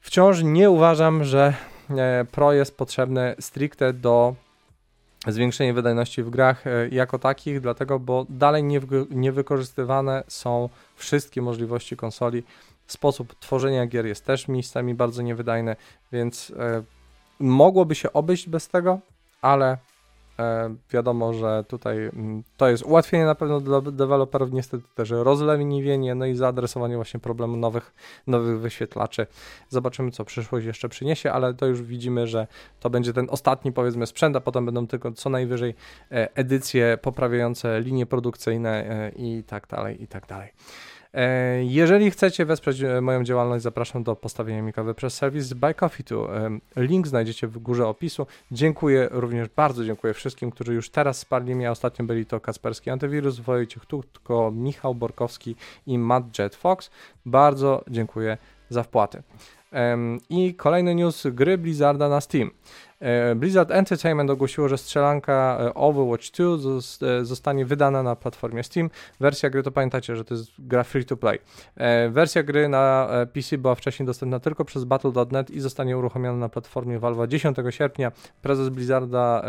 Wciąż 0.00 0.42
nie 0.42 0.70
uważam, 0.70 1.24
że 1.24 1.54
e, 1.90 2.26
Pro 2.32 2.52
jest 2.52 2.76
potrzebne 2.76 3.36
stricte 3.40 3.92
do 3.92 4.34
zwiększenia 5.26 5.74
wydajności 5.74 6.22
w 6.22 6.30
grach 6.30 6.66
e, 6.66 6.88
jako 6.88 7.18
takich, 7.18 7.60
dlatego, 7.60 7.98
bo 7.98 8.26
dalej 8.28 8.64
nie, 8.64 8.80
nie 9.10 9.32
wykorzystywane 9.32 10.24
są 10.28 10.68
wszystkie 10.96 11.42
możliwości 11.42 11.96
konsoli 11.96 12.42
Sposób 12.86 13.34
tworzenia 13.40 13.86
gier 13.86 14.06
jest 14.06 14.24
też 14.24 14.48
miejscami 14.48 14.94
bardzo 14.94 15.22
niewydajny, 15.22 15.76
więc 16.12 16.52
e, 16.58 16.82
mogłoby 17.40 17.94
się 17.94 18.12
obejść 18.12 18.48
bez 18.48 18.68
tego, 18.68 18.98
ale 19.42 19.78
wiadomo, 20.90 21.32
że 21.32 21.64
tutaj 21.68 21.98
mm, 21.98 22.42
to 22.56 22.68
jest 22.68 22.82
ułatwienie 22.82 23.24
na 23.24 23.34
pewno 23.34 23.60
dla 23.60 23.80
deweloperów, 23.80 24.52
niestety 24.52 24.84
też 24.94 25.10
rozleniwienie, 25.10 26.14
no 26.14 26.26
i 26.26 26.34
zaadresowanie 26.34 26.96
właśnie 26.96 27.20
problemu 27.20 27.56
nowych, 27.56 27.94
nowych 28.26 28.60
wyświetlaczy. 28.60 29.26
Zobaczymy, 29.68 30.10
co 30.10 30.24
przyszłość 30.24 30.66
jeszcze 30.66 30.88
przyniesie, 30.88 31.32
ale 31.32 31.54
to 31.54 31.66
już 31.66 31.82
widzimy, 31.82 32.26
że 32.26 32.46
to 32.80 32.90
będzie 32.90 33.12
ten 33.12 33.26
ostatni, 33.30 33.72
powiedzmy, 33.72 34.06
sprzęt, 34.06 34.36
a 34.36 34.40
potem 34.40 34.66
będą 34.66 34.86
tylko 34.86 35.12
co 35.12 35.30
najwyżej 35.30 35.74
e, 36.12 36.36
edycje 36.36 36.98
poprawiające 37.02 37.80
linie 37.80 38.06
produkcyjne 38.06 38.70
e, 38.70 39.12
i 39.16 39.42
tak 39.46 39.66
dalej, 39.66 40.02
i 40.02 40.06
tak 40.06 40.26
dalej. 40.26 40.50
E, 41.14 41.64
jeżeli 41.64 42.10
chcecie 42.10 42.44
wesprzeć 42.44 42.82
e, 42.82 43.00
moją 43.00 43.24
działalność, 43.24 43.62
zapraszam 43.62 44.02
do 44.02 44.16
postawienia 44.16 44.62
mi 44.62 44.72
kawy 44.72 44.94
przez 44.94 45.14
serwis 45.14 45.52
Buy 45.52 45.74
Coffee 45.74 46.04
Tu. 46.04 46.30
E, 46.30 46.50
link 46.76 47.06
znajdziecie 47.06 47.46
w 47.46 47.58
górze 47.58 47.86
opisu. 47.86 48.26
Dziękuję 48.50 49.08
również, 49.10 49.48
bardzo 49.48 49.84
dziękuję 49.84 50.14
wszystkim, 50.14 50.50
którzy 50.50 50.74
już 50.74 50.90
teraz 50.90 51.16
wsparli 51.16 51.54
mnie. 51.54 51.70
Ostatnio 51.70 52.04
byli 52.04 52.26
to 52.26 52.40
Kasperski 52.40 52.90
Antywirus, 52.90 53.40
Wojciech 53.40 53.86
Tutko, 53.86 54.52
Michał 54.54 54.94
Borkowski 54.94 55.56
i 55.86 55.98
Matt 55.98 56.38
Jet 56.38 56.54
Fox. 56.54 56.90
Bardzo 57.26 57.84
dziękuję 57.88 58.38
za 58.68 58.82
wpłaty. 58.82 59.22
I 60.30 60.54
kolejny 60.54 60.94
news 60.94 61.26
gry 61.26 61.58
Blizzarda 61.58 62.08
na 62.08 62.20
Steam. 62.20 62.50
E, 63.04 63.34
Blizzard 63.34 63.70
Entertainment 63.70 64.30
ogłosiło, 64.30 64.68
że 64.68 64.78
strzelanka 64.78 65.58
e, 65.60 65.74
Overwatch 65.74 66.30
2 66.30 66.44
e, 67.08 67.24
zostanie 67.24 67.66
wydana 67.66 68.02
na 68.02 68.16
platformie 68.16 68.62
Steam. 68.62 68.90
Wersja 69.20 69.50
gry 69.50 69.62
to 69.62 69.70
pamiętacie, 69.70 70.16
że 70.16 70.24
to 70.24 70.34
jest 70.34 70.50
gra 70.58 70.84
free 70.84 71.04
to 71.04 71.16
play. 71.16 71.38
Wersja 72.10 72.42
gry 72.42 72.68
na 72.68 73.08
PC 73.32 73.58
była 73.58 73.74
wcześniej 73.74 74.06
dostępna 74.06 74.40
tylko 74.40 74.64
przez 74.64 74.84
Battle.net 74.84 75.50
i 75.50 75.60
zostanie 75.60 75.98
uruchomiona 75.98 76.38
na 76.38 76.48
platformie 76.48 76.98
Valve 76.98 77.28
10 77.28 77.56
sierpnia. 77.70 78.12
Prezes 78.42 78.68
Blizzarda 78.68 79.44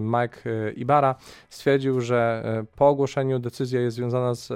Mike 0.00 0.72
Ibarra 0.76 1.14
stwierdził, 1.48 2.00
że 2.00 2.44
po 2.76 2.88
ogłoszeniu 2.88 3.38
decyzja 3.38 3.80
jest 3.80 3.96
związana 3.96 4.34
z 4.34 4.52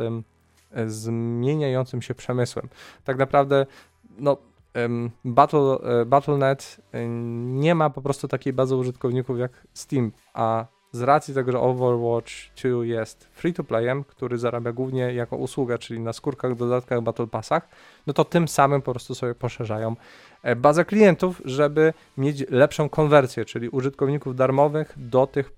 zmieniającym 0.86 2.02
się 2.02 2.14
przemysłem. 2.14 2.68
Tak 3.04 3.18
naprawdę 3.18 3.66
no, 4.18 4.36
Battle, 5.24 5.78
e, 5.82 6.04
Battle.net 6.04 6.80
e, 6.92 7.08
nie 7.38 7.74
ma 7.74 7.90
po 7.90 8.02
prostu 8.02 8.28
takiej 8.28 8.52
bazy 8.52 8.76
użytkowników 8.76 9.38
jak 9.38 9.66
Steam, 9.74 10.12
a 10.34 10.66
z 10.92 11.02
racji 11.02 11.34
tego, 11.34 11.52
że 11.52 11.60
Overwatch 11.60 12.32
2 12.62 12.84
jest 12.84 13.28
free 13.32 13.54
to 13.54 13.64
playem, 13.64 14.04
który 14.04 14.38
zarabia 14.38 14.72
głównie 14.72 15.14
jako 15.14 15.36
usługa, 15.36 15.78
czyli 15.78 16.00
na 16.00 16.12
skórkach, 16.12 16.54
dodatkach, 16.54 17.00
battle 17.02 17.26
passach, 17.26 17.68
no 18.06 18.12
to 18.12 18.24
tym 18.24 18.48
samym 18.48 18.82
po 18.82 18.92
prostu 18.92 19.14
sobie 19.14 19.34
poszerzają 19.34 19.96
e, 20.42 20.56
bazę 20.56 20.84
klientów, 20.84 21.42
żeby 21.44 21.92
mieć 22.18 22.50
lepszą 22.50 22.88
konwersję, 22.88 23.44
czyli 23.44 23.68
użytkowników 23.68 24.36
darmowych 24.36 24.94
do 24.96 25.26
tych 25.26 25.52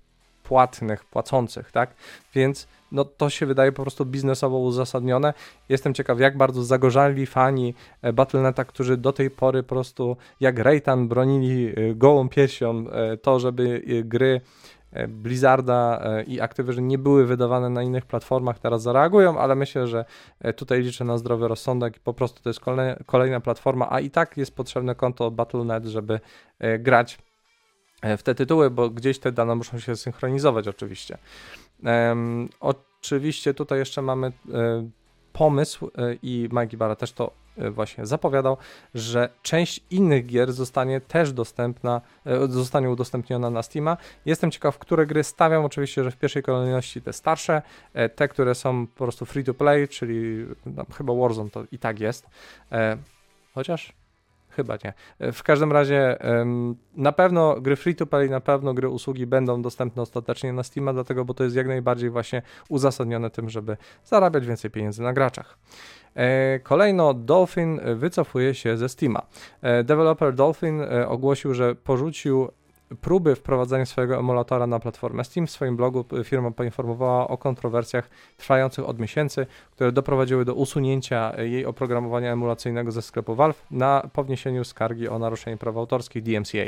płatnych, 0.51 1.05
płacących, 1.05 1.71
tak? 1.71 1.95
Więc 2.33 2.67
no 2.91 3.05
to 3.05 3.29
się 3.29 3.45
wydaje 3.45 3.71
po 3.71 3.81
prostu 3.81 4.05
biznesowo 4.05 4.57
uzasadnione. 4.57 5.33
Jestem 5.69 5.93
ciekaw, 5.93 6.19
jak 6.19 6.37
bardzo 6.37 6.63
zagorzali 6.63 7.25
fani 7.25 7.73
e, 8.01 8.13
Battle.neta, 8.13 8.65
którzy 8.65 8.97
do 8.97 9.13
tej 9.13 9.29
pory 9.29 9.63
po 9.63 9.69
prostu 9.69 10.17
jak 10.39 10.59
Raytan 10.59 11.07
bronili 11.07 11.67
e, 11.67 11.95
gołą 11.95 12.29
piersią 12.29 12.85
e, 12.89 13.17
to, 13.17 13.39
żeby 13.39 13.81
gry 14.05 14.41
Blizzarda 15.07 16.01
i 16.27 16.41
Activision 16.41 16.87
nie 16.87 16.97
były 16.97 17.25
wydawane 17.25 17.69
na 17.69 17.83
innych 17.83 18.05
platformach, 18.05 18.59
teraz 18.59 18.81
zareagują, 18.81 19.39
ale 19.39 19.55
myślę, 19.55 19.87
że 19.87 20.05
tutaj 20.55 20.81
liczę 20.81 21.05
na 21.05 21.17
zdrowy 21.17 21.47
rozsądek 21.47 21.97
i 21.97 21.99
po 21.99 22.13
prostu 22.13 22.43
to 22.43 22.49
jest 22.49 22.59
kolejna, 22.59 22.95
kolejna 23.05 23.39
platforma, 23.39 23.87
a 23.89 23.99
i 23.99 24.09
tak 24.09 24.37
jest 24.37 24.55
potrzebne 24.55 24.95
konto 24.95 25.31
Battle.net, 25.31 25.85
żeby 25.85 26.19
grać 26.79 27.17
w 28.17 28.23
te 28.23 28.35
tytuły, 28.35 28.69
bo 28.69 28.89
gdzieś 28.89 29.19
te 29.19 29.31
dane 29.31 29.55
muszą 29.55 29.79
się 29.79 29.95
synchronizować 29.95 30.67
oczywiście. 30.67 31.17
Oczywiście 32.59 33.53
tutaj 33.53 33.79
jeszcze 33.79 34.01
mamy 34.01 34.27
e, 34.27 34.31
pomysł 35.33 35.91
e, 35.97 36.13
i 36.23 36.49
Mike 36.51 36.73
Ibarra 36.73 36.95
też 36.95 37.11
to 37.11 37.31
e, 37.57 37.71
właśnie 37.71 38.05
zapowiadał, 38.05 38.57
że 38.93 39.29
część 39.41 39.79
innych 39.89 40.25
gier 40.25 40.53
zostanie 40.53 41.01
też 41.01 41.33
dostępna, 41.33 42.01
zostanie 42.49 42.89
udostępniona 42.89 43.49
na 43.49 43.63
Steama. 43.63 43.97
Jestem 44.25 44.51
ciekaw, 44.51 44.77
które 44.77 45.05
gry 45.05 45.23
stawiam. 45.23 45.65
Oczywiście, 45.65 46.03
że 46.03 46.11
w 46.11 46.17
pierwszej 46.17 46.43
kolejności 46.43 47.01
te 47.01 47.13
starsze, 47.13 47.61
te, 48.15 48.27
które 48.27 48.55
są 48.55 48.87
po 48.87 49.03
prostu 49.03 49.25
free 49.25 49.43
to 49.43 49.53
play, 49.53 49.87
czyli 49.87 50.45
no, 50.65 50.85
chyba 50.97 51.13
Warzone 51.13 51.49
to 51.49 51.63
i 51.71 51.79
tak 51.79 51.99
jest. 51.99 52.27
Chociaż 53.53 53.93
Chyba 54.51 54.77
nie. 54.83 54.93
E, 55.19 55.31
w 55.31 55.43
każdym 55.43 55.71
razie 55.71 56.17
na 56.95 57.11
pewno 57.11 57.61
gry 57.61 57.75
free 57.75 57.95
to 57.95 58.05
play, 58.05 58.29
na 58.29 58.39
pewno 58.39 58.73
gry 58.73 58.89
usługi 58.89 59.27
będą 59.27 59.61
dostępne 59.61 60.01
ostatecznie 60.01 60.53
na 60.53 60.63
Steama, 60.63 60.93
dlatego, 60.93 61.25
bo 61.25 61.33
to 61.33 61.43
jest 61.43 61.55
jak 61.55 61.67
najbardziej 61.67 62.09
właśnie 62.09 62.41
uzasadnione 62.69 63.29
tym, 63.29 63.49
żeby 63.49 63.77
zarabiać 64.03 64.45
więcej 64.45 64.71
pieniędzy 64.71 65.01
na 65.01 65.13
graczach. 65.13 65.57
E, 66.15 66.59
kolejno 66.59 67.13
Dolphin 67.13 67.79
wycofuje 67.95 68.53
się 68.53 68.77
ze 68.77 68.89
Steama. 68.89 69.21
E, 69.61 69.83
developer 69.83 70.33
Dolphin 70.33 70.81
ogłosił, 71.07 71.53
że 71.53 71.75
porzucił 71.75 72.49
próby 73.01 73.35
wprowadzenia 73.35 73.85
swojego 73.85 74.17
emulatora 74.17 74.67
na 74.67 74.79
platformę 74.79 75.23
Steam. 75.23 75.47
W 75.47 75.51
swoim 75.51 75.77
blogu 75.77 76.05
firma 76.23 76.51
poinformowała 76.51 77.27
o 77.27 77.37
kontrowersjach 77.37 78.09
trwających 78.37 78.89
od 78.89 78.99
miesięcy, 78.99 79.47
które 79.71 79.91
doprowadziły 79.91 80.45
do 80.45 80.53
usunięcia 80.53 81.41
jej 81.41 81.65
oprogramowania 81.65 82.33
emulacyjnego 82.33 82.91
ze 82.91 83.01
sklepu 83.01 83.35
Valve 83.35 83.65
na 83.71 84.09
powniesieniu 84.13 84.63
skargi 84.63 85.07
o 85.07 85.19
naruszenie 85.19 85.57
praw 85.57 85.77
autorskich 85.77 86.23
DMCA. 86.23 86.65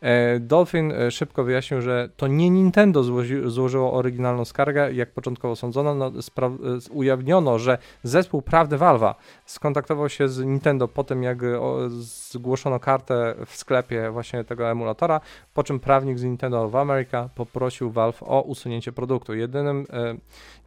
E, 0.00 0.40
Dolphin 0.40 0.92
e, 0.92 1.10
szybko 1.10 1.44
wyjaśnił, 1.44 1.80
że 1.80 2.08
to 2.16 2.26
nie 2.26 2.50
Nintendo 2.50 3.02
złoży, 3.02 3.50
złożyło 3.50 3.92
oryginalną 3.92 4.44
skargę, 4.44 4.92
jak 4.92 5.10
początkowo 5.10 5.56
sądzono. 5.56 5.94
No, 5.94 6.06
e, 6.06 6.50
ujawniono, 6.90 7.58
że 7.58 7.78
zespół 8.02 8.42
prawdy 8.42 8.76
Valve'a 8.76 9.14
skontaktował 9.46 10.08
się 10.08 10.28
z 10.28 10.44
Nintendo 10.44 10.88
po 10.88 11.04
tym, 11.04 11.22
jak 11.22 11.38
zgłoszono 11.88 12.80
kartę 12.80 13.34
w 13.46 13.56
sklepie 13.56 14.10
właśnie 14.10 14.44
tego 14.44 14.70
emulatora, 14.70 15.20
po 15.54 15.64
czym 15.64 15.80
prawnik 15.80 16.18
z 16.18 16.24
Nintendo 16.24 16.64
of 16.64 16.74
America 16.74 17.28
poprosił 17.34 17.90
Valve 17.90 18.22
o 18.22 18.42
usunięcie 18.42 18.92
produktu. 18.92 19.34
Jedynym 19.34 19.86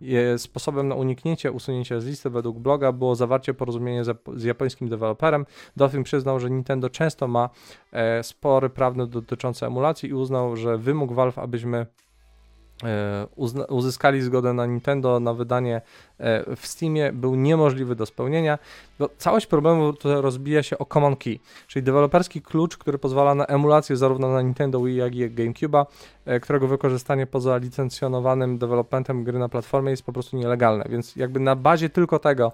e, 0.02 0.38
sposobem 0.38 0.88
na 0.88 0.96
uniknięcie 0.96 1.52
usunięcia 1.52 2.00
z 2.00 2.06
listy 2.06 2.30
według 2.30 2.60
bloga 2.60 2.92
było 2.92 3.16
zawarcie 3.16 3.54
porozumienia 3.54 4.04
z, 4.04 4.18
z 4.36 4.44
japońskim 4.44 4.90
deweloperem. 4.90 5.46
Dolphin 5.76 6.04
przyznał, 6.04 6.40
że 6.40 6.50
Nintendo 6.50 6.90
często 6.90 7.28
ma 7.28 7.50
e, 7.92 8.24
spory 8.24 8.70
prawne 8.70 9.08
dotyczące 9.22 9.68
emulacji 9.68 10.10
i 10.10 10.14
uznał, 10.14 10.56
że 10.56 10.78
wymóg 10.78 11.14
Valve, 11.14 11.38
abyśmy 11.38 11.86
E, 12.84 13.28
uzyskali 13.70 14.22
zgodę 14.22 14.54
na 14.54 14.66
Nintendo 14.66 15.20
na 15.20 15.34
wydanie 15.34 15.82
e, 16.18 16.56
w 16.56 16.68
Steamie 16.68 17.12
był 17.14 17.36
niemożliwy 17.36 17.96
do 17.96 18.06
spełnienia, 18.06 18.60
bo 19.00 19.10
całość 19.18 19.46
problemu 19.46 19.94
rozbija 20.04 20.64
się 20.64 20.78
o 20.78 20.86
Common 20.86 21.16
Key, 21.16 21.40
czyli 21.68 21.84
deweloperski 21.84 22.42
klucz, 22.42 22.78
który 22.78 23.00
pozwala 23.00 23.36
na 23.36 23.46
emulację 23.46 23.98
zarówno 23.98 24.32
na 24.32 24.42
Nintendo 24.42 24.82
Wii, 24.82 24.96
jak 24.96 25.16
i 25.16 25.30
GameCube'a, 25.30 25.86
e, 26.26 26.40
którego 26.40 26.68
wykorzystanie 26.68 27.28
poza 27.28 27.58
licencjonowanym 27.58 28.58
developmentem 28.58 29.24
gry 29.24 29.40
na 29.40 29.50
platformie 29.50 29.92
jest 29.92 30.04
po 30.04 30.14
prostu 30.14 30.38
nielegalne, 30.38 30.86
więc 30.90 31.16
jakby 31.16 31.40
na 31.40 31.56
bazie 31.56 31.90
tylko 31.90 32.20
tego 32.20 32.52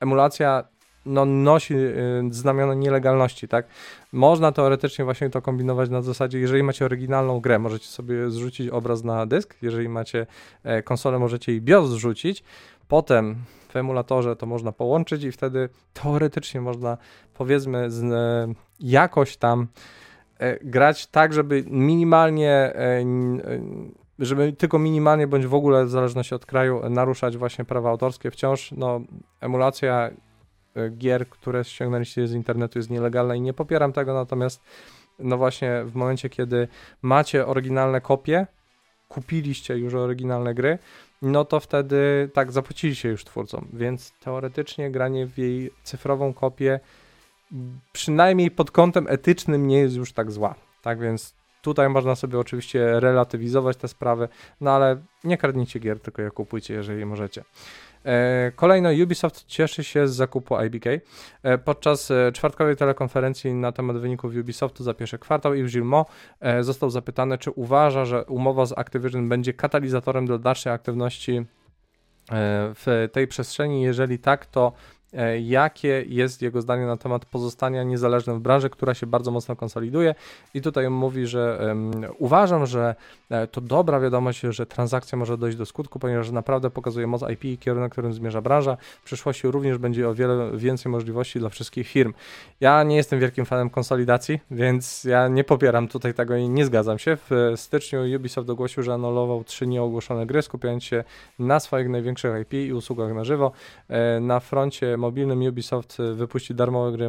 emulacja 0.00 0.64
no, 1.06 1.24
nosi 1.24 1.74
y, 1.74 2.22
znamiona 2.30 2.74
nielegalności, 2.74 3.48
tak? 3.48 3.66
Można 4.12 4.52
teoretycznie 4.52 5.04
właśnie 5.04 5.30
to 5.30 5.42
kombinować 5.42 5.90
na 5.90 6.02
zasadzie, 6.02 6.38
jeżeli 6.38 6.62
macie 6.62 6.84
oryginalną 6.84 7.40
grę, 7.40 7.58
możecie 7.58 7.86
sobie 7.86 8.30
zrzucić 8.30 8.68
obraz 8.68 9.04
na 9.04 9.26
dysk, 9.26 9.56
jeżeli 9.62 9.88
macie 9.88 10.26
e, 10.64 10.82
konsolę, 10.82 11.18
możecie 11.18 11.54
i 11.54 11.60
BIOS 11.60 11.90
zrzucić, 11.90 12.44
potem 12.88 13.36
w 13.68 13.76
emulatorze 13.76 14.36
to 14.36 14.46
można 14.46 14.72
połączyć 14.72 15.24
i 15.24 15.32
wtedy 15.32 15.68
teoretycznie 15.92 16.60
można, 16.60 16.98
powiedzmy, 17.34 17.90
z, 17.90 18.02
e, 18.02 18.54
jakoś 18.80 19.36
tam 19.36 19.66
e, 20.38 20.64
grać 20.64 21.06
tak, 21.06 21.32
żeby 21.32 21.64
minimalnie 21.66 22.72
żeby 24.18 24.52
tylko 24.52 24.78
minimalnie 24.78 25.26
bądź 25.26 25.46
w 25.46 25.54
ogóle 25.54 25.84
w 25.84 25.90
zależności 25.90 26.34
od 26.34 26.46
kraju 26.46 26.90
naruszać 26.90 27.36
właśnie 27.36 27.64
prawa 27.64 27.90
autorskie. 27.90 28.30
Wciąż 28.30 28.72
no, 28.72 29.00
emulacja 29.40 30.10
gier, 30.98 31.28
które 31.28 31.64
ściągnęliście 31.64 32.26
z 32.26 32.32
internetu 32.32 32.78
jest 32.78 32.90
nielegalna 32.90 33.34
i 33.34 33.40
nie 33.40 33.52
popieram 33.52 33.92
tego, 33.92 34.14
natomiast 34.14 34.62
no 35.18 35.36
właśnie 35.36 35.82
w 35.84 35.94
momencie, 35.94 36.28
kiedy 36.28 36.68
macie 37.02 37.46
oryginalne 37.46 38.00
kopie, 38.00 38.46
kupiliście 39.08 39.78
już 39.78 39.94
oryginalne 39.94 40.54
gry, 40.54 40.78
no 41.22 41.44
to 41.44 41.60
wtedy 41.60 42.30
tak 42.34 42.52
zapłaciliście 42.52 43.08
już 43.08 43.24
twórcom, 43.24 43.68
więc 43.72 44.12
teoretycznie 44.20 44.90
granie 44.90 45.26
w 45.26 45.38
jej 45.38 45.70
cyfrową 45.82 46.34
kopię 46.34 46.80
przynajmniej 47.92 48.50
pod 48.50 48.70
kątem 48.70 49.06
etycznym 49.08 49.66
nie 49.66 49.78
jest 49.78 49.96
już 49.96 50.12
tak 50.12 50.30
zła. 50.30 50.54
Tak 50.82 51.00
więc 51.00 51.34
tutaj 51.62 51.88
można 51.88 52.14
sobie 52.14 52.38
oczywiście 52.38 53.00
relatywizować 53.00 53.76
te 53.76 53.88
sprawy, 53.88 54.28
no 54.60 54.70
ale 54.70 55.02
nie 55.24 55.38
kradnijcie 55.38 55.78
gier, 55.78 56.00
tylko 56.00 56.22
je 56.22 56.30
kupujcie, 56.30 56.74
jeżeli 56.74 57.04
możecie. 57.04 57.44
E, 58.04 58.52
kolejno 58.56 58.90
Ubisoft 59.02 59.46
cieszy 59.46 59.84
się 59.84 60.08
z 60.08 60.14
zakupu 60.14 60.54
IBK. 60.60 60.86
E, 61.42 61.58
podczas 61.58 62.10
e, 62.10 62.32
czwartkowej 62.32 62.76
telekonferencji 62.76 63.54
na 63.54 63.72
temat 63.72 63.98
wyników 63.98 64.32
Ubisoftu 64.40 64.84
za 64.84 64.94
pierwszy 64.94 65.18
kwartał 65.18 65.54
Yves 65.54 65.72
Gilmot 65.72 66.08
został 66.60 66.90
zapytany, 66.90 67.38
czy 67.38 67.50
uważa, 67.50 68.04
że 68.04 68.24
umowa 68.24 68.66
z 68.66 68.78
Activision 68.78 69.28
będzie 69.28 69.52
katalizatorem 69.52 70.26
dla 70.26 70.38
dalszej 70.38 70.72
aktywności 70.72 71.44
w 72.74 73.08
tej 73.12 73.26
przestrzeni. 73.28 73.82
Jeżeli 73.82 74.18
tak, 74.18 74.46
to 74.46 74.72
jakie 75.40 76.04
jest 76.08 76.42
jego 76.42 76.60
zdanie 76.60 76.86
na 76.86 76.96
temat 76.96 77.24
pozostania 77.24 77.82
niezależnym 77.82 78.38
w 78.38 78.40
branży, 78.40 78.70
która 78.70 78.94
się 78.94 79.06
bardzo 79.06 79.30
mocno 79.30 79.56
konsoliduje. 79.56 80.14
I 80.54 80.60
tutaj 80.60 80.90
mówi, 80.90 81.26
że 81.26 81.58
um, 81.66 81.90
uważam, 82.18 82.66
że 82.66 82.94
e, 83.30 83.46
to 83.46 83.60
dobra 83.60 84.00
wiadomość, 84.00 84.40
że 84.40 84.66
transakcja 84.66 85.18
może 85.18 85.38
dojść 85.38 85.58
do 85.58 85.66
skutku, 85.66 85.98
ponieważ 85.98 86.30
naprawdę 86.30 86.70
pokazuje 86.70 87.06
moc 87.06 87.22
IP 87.30 87.44
i 87.44 87.58
kierunek, 87.58 87.92
którym 87.92 88.12
zmierza 88.12 88.40
branża. 88.40 88.76
W 89.02 89.04
przyszłości 89.04 89.48
również 89.48 89.78
będzie 89.78 90.08
o 90.08 90.14
wiele 90.14 90.50
więcej 90.54 90.92
możliwości 90.92 91.38
dla 91.38 91.48
wszystkich 91.48 91.88
firm. 91.88 92.14
Ja 92.60 92.82
nie 92.82 92.96
jestem 92.96 93.20
wielkim 93.20 93.44
fanem 93.44 93.70
konsolidacji, 93.70 94.40
więc 94.50 95.04
ja 95.04 95.28
nie 95.28 95.44
popieram 95.44 95.88
tutaj 95.88 96.14
tego 96.14 96.36
i 96.36 96.48
nie 96.48 96.64
zgadzam 96.66 96.98
się. 96.98 97.16
W 97.30 97.52
styczniu 97.56 98.00
Ubisoft 98.16 98.50
ogłosił, 98.50 98.82
że 98.82 98.94
anulował 98.94 99.44
trzy 99.44 99.66
nieogłoszone 99.66 100.26
gry, 100.26 100.42
skupiając 100.42 100.84
się 100.84 101.04
na 101.38 101.60
swoich 101.60 101.88
największych 101.88 102.32
IP 102.42 102.52
i 102.52 102.72
usługach 102.72 103.14
na 103.14 103.24
żywo. 103.24 103.52
E, 103.88 104.20
na 104.20 104.40
froncie 104.40 104.96
mobilnym 105.02 105.42
Ubisoft 105.42 106.00
y, 106.00 106.14
wypuści 106.14 106.54
darmowe 106.54 106.92
gry 106.92 107.08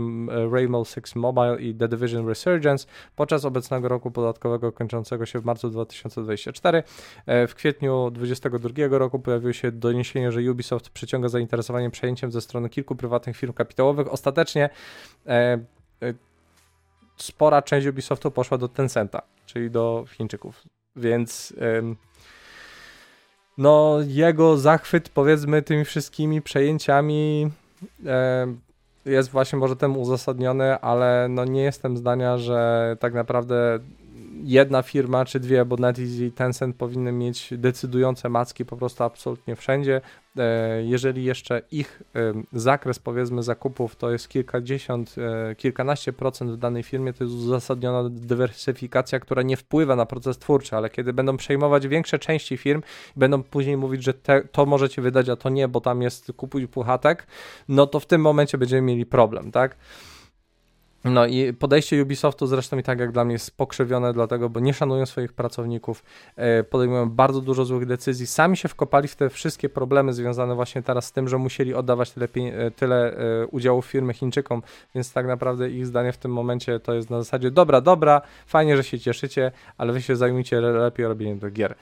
Rainbow 0.51 0.89
Six 0.89 1.15
Mobile 1.15 1.61
i 1.61 1.75
The 1.75 1.87
Division 1.87 2.27
Resurgence 2.27 2.87
podczas 3.15 3.45
obecnego 3.45 3.87
roku 3.87 4.11
podatkowego 4.11 4.71
kończącego 4.71 5.25
się 5.25 5.39
w 5.39 5.45
marcu 5.45 5.69
2024. 5.69 6.83
E, 7.25 7.47
w 7.47 7.55
kwietniu 7.55 8.11
2022 8.11 8.97
roku 8.97 9.19
pojawiło 9.19 9.53
się 9.53 9.71
doniesienie, 9.71 10.31
że 10.31 10.51
Ubisoft 10.51 10.89
przyciąga 10.89 11.29
zainteresowanie 11.29 11.89
przejęciem 11.89 12.31
ze 12.31 12.41
strony 12.41 12.69
kilku 12.69 12.95
prywatnych 12.95 13.37
firm 13.37 13.53
kapitałowych. 13.53 14.13
Ostatecznie 14.13 14.69
e, 15.25 15.31
e, 15.31 16.13
spora 17.17 17.61
część 17.61 17.87
Ubisoftu 17.87 18.31
poszła 18.31 18.57
do 18.57 18.67
Tencenta, 18.67 19.21
czyli 19.45 19.71
do 19.71 20.05
Chińczyków. 20.07 20.63
Więc 20.95 21.53
no 23.57 23.99
jego 24.07 24.57
zachwyt 24.57 25.09
powiedzmy 25.09 25.61
tymi 25.61 25.85
wszystkimi 25.85 26.41
przejęciami 26.41 27.51
jest 29.05 29.29
właśnie 29.29 29.59
może 29.59 29.75
tym 29.75 29.97
uzasadniony, 29.97 30.79
ale 30.79 31.27
no 31.29 31.45
nie 31.45 31.63
jestem 31.63 31.97
zdania, 31.97 32.37
że 32.37 32.97
tak 32.99 33.13
naprawdę 33.13 33.79
jedna 34.43 34.81
firma 34.81 35.25
czy 35.25 35.39
dwie, 35.39 35.65
bo 35.65 35.75
NetEasy 35.75 36.25
i 36.25 36.31
Tencent 36.31 36.75
powinny 36.75 37.11
mieć 37.11 37.53
decydujące 37.57 38.29
macki 38.29 38.65
po 38.65 38.77
prostu 38.77 39.03
absolutnie 39.03 39.55
wszędzie. 39.55 40.01
E, 40.37 40.83
jeżeli 40.83 41.23
jeszcze 41.23 41.61
ich 41.71 42.03
zakres 42.53 42.99
powiedzmy 42.99 43.43
zakupów 43.43 43.95
to 43.95 44.11
jest 44.11 44.29
kilkadziesiąt, 44.29 45.15
e, 45.17 45.55
kilkanaście 45.55 46.13
procent 46.13 46.51
w 46.51 46.57
danej 46.57 46.83
firmie, 46.83 47.13
to 47.13 47.23
jest 47.23 47.35
uzasadniona 47.35 48.09
dywersyfikacja, 48.09 49.19
która 49.19 49.41
nie 49.41 49.57
wpływa 49.57 49.95
na 49.95 50.05
proces 50.05 50.37
twórczy, 50.37 50.75
ale 50.75 50.89
kiedy 50.89 51.13
będą 51.13 51.37
przejmować 51.37 51.87
większe 51.87 52.19
części 52.19 52.57
firm, 52.57 52.81
będą 53.15 53.43
później 53.43 53.77
mówić, 53.77 54.03
że 54.03 54.13
te, 54.13 54.41
to 54.41 54.65
możecie 54.65 55.01
wydać, 55.01 55.29
a 55.29 55.35
to 55.35 55.49
nie, 55.49 55.67
bo 55.67 55.81
tam 55.81 56.01
jest 56.01 56.31
kupuj 56.37 56.67
puchatek, 56.67 57.27
no 57.67 57.87
to 57.87 57.99
w 57.99 58.05
tym 58.05 58.21
momencie 58.21 58.57
będziemy 58.57 58.81
mieli 58.81 59.05
problem, 59.05 59.51
tak? 59.51 59.75
No 61.03 61.25
i 61.25 61.53
podejście 61.53 62.03
Ubisoftu 62.03 62.47
zresztą 62.47 62.77
i 62.77 62.83
tak 62.83 62.99
jak 62.99 63.11
dla 63.11 63.25
mnie 63.25 63.33
jest 63.33 63.57
pokrzywione, 63.57 64.13
dlatego, 64.13 64.49
bo 64.49 64.59
nie 64.59 64.73
szanują 64.73 65.05
swoich 65.05 65.33
pracowników, 65.33 66.03
e, 66.35 66.63
podejmują 66.63 67.09
bardzo 67.09 67.41
dużo 67.41 67.65
złych 67.65 67.85
decyzji, 67.85 68.27
sami 68.27 68.57
się 68.57 68.67
wkopali 68.67 69.07
w 69.07 69.15
te 69.15 69.29
wszystkie 69.29 69.69
problemy 69.69 70.13
związane 70.13 70.55
właśnie 70.55 70.81
teraz 70.81 71.05
z 71.05 71.11
tym, 71.11 71.27
że 71.27 71.37
musieli 71.37 71.73
oddawać 71.73 72.11
tyle, 72.11 72.27
e, 72.35 72.71
tyle 72.71 73.17
e, 73.17 73.47
udziałów 73.47 73.85
firmy 73.85 74.13
Chińczykom, 74.13 74.61
więc 74.95 75.13
tak 75.13 75.27
naprawdę 75.27 75.69
ich 75.69 75.85
zdanie 75.85 76.11
w 76.11 76.17
tym 76.17 76.31
momencie 76.31 76.79
to 76.79 76.93
jest 76.93 77.09
na 77.09 77.19
zasadzie 77.19 77.51
dobra, 77.51 77.81
dobra, 77.81 78.21
fajnie, 78.45 78.77
że 78.77 78.83
się 78.83 78.99
cieszycie, 78.99 79.51
ale 79.77 79.93
wy 79.93 80.01
się 80.01 80.15
zajmujcie 80.15 80.61
lepiej 80.61 81.07
robieniem 81.07 81.39
do 81.39 81.51
gier. 81.51 81.75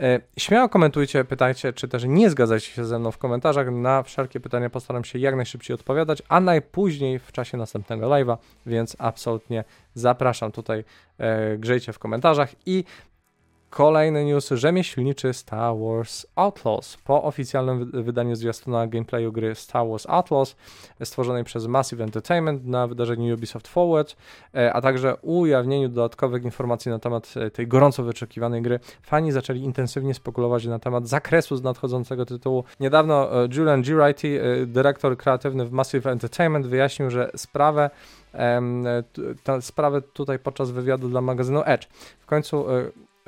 E, 0.00 0.20
śmiało 0.36 0.68
komentujcie, 0.68 1.24
pytajcie, 1.24 1.72
czy 1.72 1.88
też 1.88 2.04
nie 2.04 2.30
zgadzajcie 2.30 2.66
się 2.66 2.84
ze 2.84 2.98
mną 2.98 3.10
w 3.10 3.18
komentarzach. 3.18 3.70
Na 3.70 4.02
wszelkie 4.02 4.40
pytania 4.40 4.70
postaram 4.70 5.04
się 5.04 5.18
jak 5.18 5.36
najszybciej 5.36 5.74
odpowiadać, 5.74 6.22
a 6.28 6.40
najpóźniej 6.40 7.18
w 7.18 7.32
czasie 7.32 7.56
następnego 7.56 8.06
live'a, 8.06 8.36
więc 8.66 8.96
absolutnie 8.98 9.64
zapraszam 9.94 10.52
tutaj, 10.52 10.84
e, 11.18 11.58
grzejcie 11.58 11.92
w 11.92 11.98
komentarzach 11.98 12.50
i 12.66 12.84
Kolejny 13.70 14.24
news, 14.24 14.48
rzemieślniczy 14.48 15.32
Star 15.32 15.74
Wars 15.78 16.26
Outlaws. 16.36 16.96
Po 16.96 17.22
oficjalnym 17.22 17.90
wydaniu 18.04 18.36
zwiastuna 18.36 18.86
gameplayu 18.86 19.32
gry 19.32 19.54
Star 19.54 19.88
Wars 19.88 20.06
Outlaws, 20.06 20.56
stworzonej 21.04 21.44
przez 21.44 21.66
Massive 21.66 22.04
Entertainment 22.04 22.66
na 22.66 22.86
wydarzeniu 22.86 23.34
Ubisoft 23.34 23.68
Forward, 23.68 24.16
e, 24.54 24.72
a 24.72 24.80
także 24.80 25.16
ujawnieniu 25.16 25.88
dodatkowych 25.88 26.44
informacji 26.44 26.90
na 26.90 26.98
temat 26.98 27.34
e, 27.36 27.50
tej 27.50 27.66
gorąco 27.66 28.02
wyczekiwanej 28.02 28.62
gry, 28.62 28.80
fani 29.02 29.32
zaczęli 29.32 29.60
intensywnie 29.60 30.14
spekulować 30.14 30.66
na 30.66 30.78
temat 30.78 31.08
zakresu 31.08 31.56
z 31.56 31.62
nadchodzącego 31.62 32.26
tytułu. 32.26 32.64
Niedawno 32.80 33.44
e, 33.44 33.48
Julian 33.56 33.82
Girardi, 33.82 34.38
dyrektor 34.66 35.16
kreatywny 35.16 35.64
w 35.64 35.72
Massive 35.72 36.10
Entertainment, 36.10 36.66
wyjaśnił, 36.66 37.10
że 37.10 37.30
sprawę 37.36 37.90
sprawę 39.60 40.02
tutaj 40.02 40.38
podczas 40.38 40.70
wywiadu 40.70 41.08
dla 41.08 41.20
magazynu 41.20 41.62
Edge. 41.64 41.86
W 42.18 42.26
końcu 42.26 42.66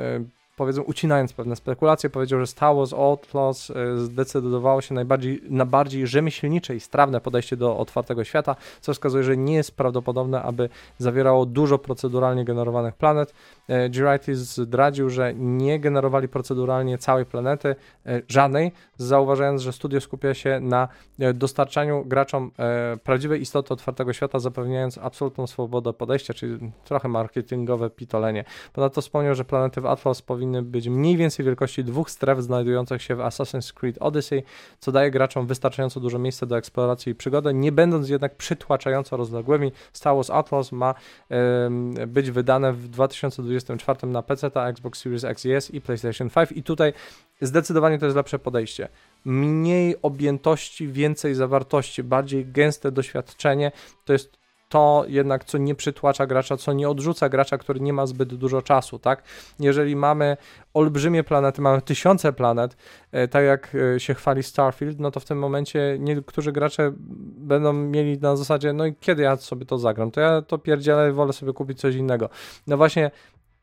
E, 0.00 0.24
powiedzmy 0.60 0.82
ucinając 0.82 1.32
pewne 1.32 1.56
spekulacje, 1.56 2.10
powiedział, 2.10 2.40
że 2.40 2.46
Star 2.46 2.76
Wars 2.76 2.92
Outlaws 2.92 3.70
e, 3.70 3.96
zdecydowało 3.96 4.80
się 4.80 4.94
najbardziej, 4.94 5.40
na 5.50 5.66
bardziej 5.66 6.06
rzemieślnicze 6.06 6.74
i 6.76 6.80
strawne 6.80 7.20
podejście 7.20 7.56
do 7.56 7.78
otwartego 7.78 8.24
świata, 8.24 8.56
co 8.80 8.94
wskazuje, 8.94 9.24
że 9.24 9.36
nie 9.36 9.54
jest 9.54 9.76
prawdopodobne, 9.76 10.42
aby 10.42 10.68
zawierało 10.98 11.46
dużo 11.46 11.78
proceduralnie 11.78 12.44
generowanych 12.44 12.94
planet. 12.94 13.34
E, 13.68 13.88
Girardi 13.88 14.34
zdradził, 14.34 15.10
że 15.10 15.34
nie 15.34 15.80
generowali 15.80 16.28
proceduralnie 16.28 16.98
całej 16.98 17.26
planety, 17.26 17.76
żadnej, 18.28 18.72
zauważając, 18.96 19.62
że 19.62 19.72
studio 19.72 20.00
skupia 20.00 20.34
się 20.34 20.60
na 20.60 20.88
dostarczaniu 21.34 22.04
graczom 22.04 22.50
prawdziwej 23.04 23.40
istoty 23.40 23.74
otwartego 23.74 24.12
świata, 24.12 24.38
zapewniając 24.38 24.98
absolutną 24.98 25.46
swobodę 25.46 25.92
podejścia, 25.92 26.34
czyli 26.34 26.72
trochę 26.84 27.08
marketingowe 27.08 27.90
pitolenie. 27.90 28.44
Ponadto 28.72 29.00
wspomniał, 29.00 29.34
że 29.34 29.44
planety 29.44 29.80
w 29.80 29.86
Atlas 29.86 30.22
powinny 30.22 30.49
być 30.62 30.88
mniej 30.88 31.16
więcej 31.16 31.46
wielkości 31.46 31.84
dwóch 31.84 32.10
stref 32.10 32.42
znajdujących 32.42 33.02
się 33.02 33.16
w 33.16 33.18
Assassin's 33.18 33.72
Creed 33.72 33.96
Odyssey, 34.00 34.42
co 34.80 34.92
daje 34.92 35.10
graczom 35.10 35.46
wystarczająco 35.46 36.00
dużo 36.00 36.18
miejsca 36.18 36.46
do 36.46 36.58
eksploracji 36.58 37.12
i 37.12 37.14
przygody, 37.14 37.54
nie 37.54 37.72
będąc 37.72 38.08
jednak 38.08 38.36
przytłaczająco 38.36 39.16
rozległymi. 39.16 39.72
Star 39.92 40.14
Wars 40.14 40.30
Atlas 40.30 40.72
ma 40.72 40.94
być 42.06 42.30
wydane 42.30 42.72
w 42.72 42.88
2024 42.88 44.06
na 44.06 44.22
PC, 44.22 44.50
Xbox 44.54 45.00
Series 45.00 45.24
X 45.24 45.44
i 45.44 45.52
S 45.52 45.70
i 45.70 45.80
PlayStation 45.80 46.30
5 46.30 46.52
i 46.52 46.62
tutaj 46.62 46.92
zdecydowanie 47.40 47.98
to 47.98 48.06
jest 48.06 48.16
lepsze 48.16 48.38
podejście 48.38 48.88
mniej 49.24 49.96
objętości, 50.02 50.88
więcej 50.88 51.34
zawartości, 51.34 52.02
bardziej 52.02 52.46
gęste 52.46 52.92
doświadczenie. 52.92 53.72
To 54.04 54.12
jest 54.12 54.39
to 54.70 55.04
jednak, 55.08 55.44
co 55.44 55.58
nie 55.58 55.74
przytłacza 55.74 56.26
gracza, 56.26 56.56
co 56.56 56.72
nie 56.72 56.88
odrzuca 56.88 57.28
gracza, 57.28 57.58
który 57.58 57.80
nie 57.80 57.92
ma 57.92 58.06
zbyt 58.06 58.34
dużo 58.34 58.62
czasu, 58.62 58.98
tak? 58.98 59.22
Jeżeli 59.60 59.96
mamy 59.96 60.36
olbrzymie 60.74 61.24
planety, 61.24 61.62
mamy 61.62 61.82
tysiące 61.82 62.32
planet, 62.32 62.76
e, 63.12 63.28
tak 63.28 63.44
jak 63.44 63.76
e, 63.94 64.00
się 64.00 64.14
chwali 64.14 64.42
Starfield, 64.42 65.00
no 65.00 65.10
to 65.10 65.20
w 65.20 65.24
tym 65.24 65.38
momencie 65.38 65.96
niektórzy 65.98 66.52
gracze 66.52 66.92
będą 67.36 67.72
mieli 67.72 68.18
na 68.18 68.36
zasadzie, 68.36 68.72
no 68.72 68.86
i 68.86 68.94
kiedy 68.94 69.22
ja 69.22 69.36
sobie 69.36 69.66
to 69.66 69.78
zagram, 69.78 70.10
to 70.10 70.20
ja 70.20 70.42
to 70.42 70.58
pierdzielę, 70.58 71.12
wolę 71.12 71.32
sobie 71.32 71.52
kupić 71.52 71.80
coś 71.80 71.94
innego. 71.94 72.28
No 72.66 72.76
właśnie 72.76 73.10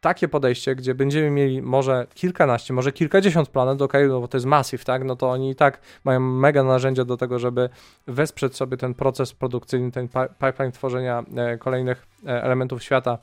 takie 0.02 0.28
podejście, 0.28 0.76
gdzie 0.76 0.96
będziemy 0.96 1.30
mieli 1.30 1.62
może 1.62 2.08
kilkanaście, 2.14 2.74
może 2.74 2.92
kilkadziesiąt 2.92 3.50
planet, 3.50 3.82
ok, 3.82 3.94
no 4.08 4.22
bo 4.22 4.28
to 4.28 4.38
jest 4.38 4.46
Massive, 4.46 4.84
tak, 4.84 5.04
no 5.04 5.16
to 5.16 5.30
oni 5.30 5.52
i 5.52 5.56
tak 5.56 5.82
mają 6.04 6.20
mega 6.20 6.64
narzędzia 6.64 7.06
do 7.06 7.18
tego, 7.18 7.40
żeby 7.40 7.70
wesprzeć 8.08 8.56
sobie 8.56 8.78
ten 8.78 8.94
proces 8.94 9.34
produkcyjny, 9.34 9.92
ten 9.92 10.08
pipeline 10.40 10.72
tworzenia 10.72 11.24
e, 11.36 11.58
kolejnych 11.58 12.08
e, 12.26 12.44
elementów 12.44 12.84
świata 12.84 13.18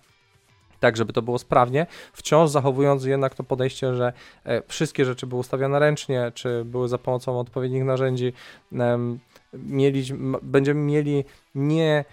tak, 0.81 0.97
żeby 0.97 1.13
to 1.13 1.23
było 1.23 1.39
sprawnie, 1.39 1.87
wciąż 2.13 2.51
zachowując 2.51 3.05
jednak 3.05 3.35
to 3.35 3.45
podejście, 3.45 3.95
że 3.95 4.13
e, 4.45 4.63
wszystkie 4.69 5.05
rzeczy 5.05 5.27
były 5.27 5.41
ustawione 5.41 5.79
ręcznie, 5.79 6.33
czy 6.35 6.65
były 6.65 6.89
za 6.89 6.99
pomocą 6.99 7.39
odpowiednich 7.39 7.85
narzędzi. 7.85 8.33
Mieli, 9.53 10.05
będziemy 10.43 10.81
mieli 10.81 11.25
nie 11.55 12.05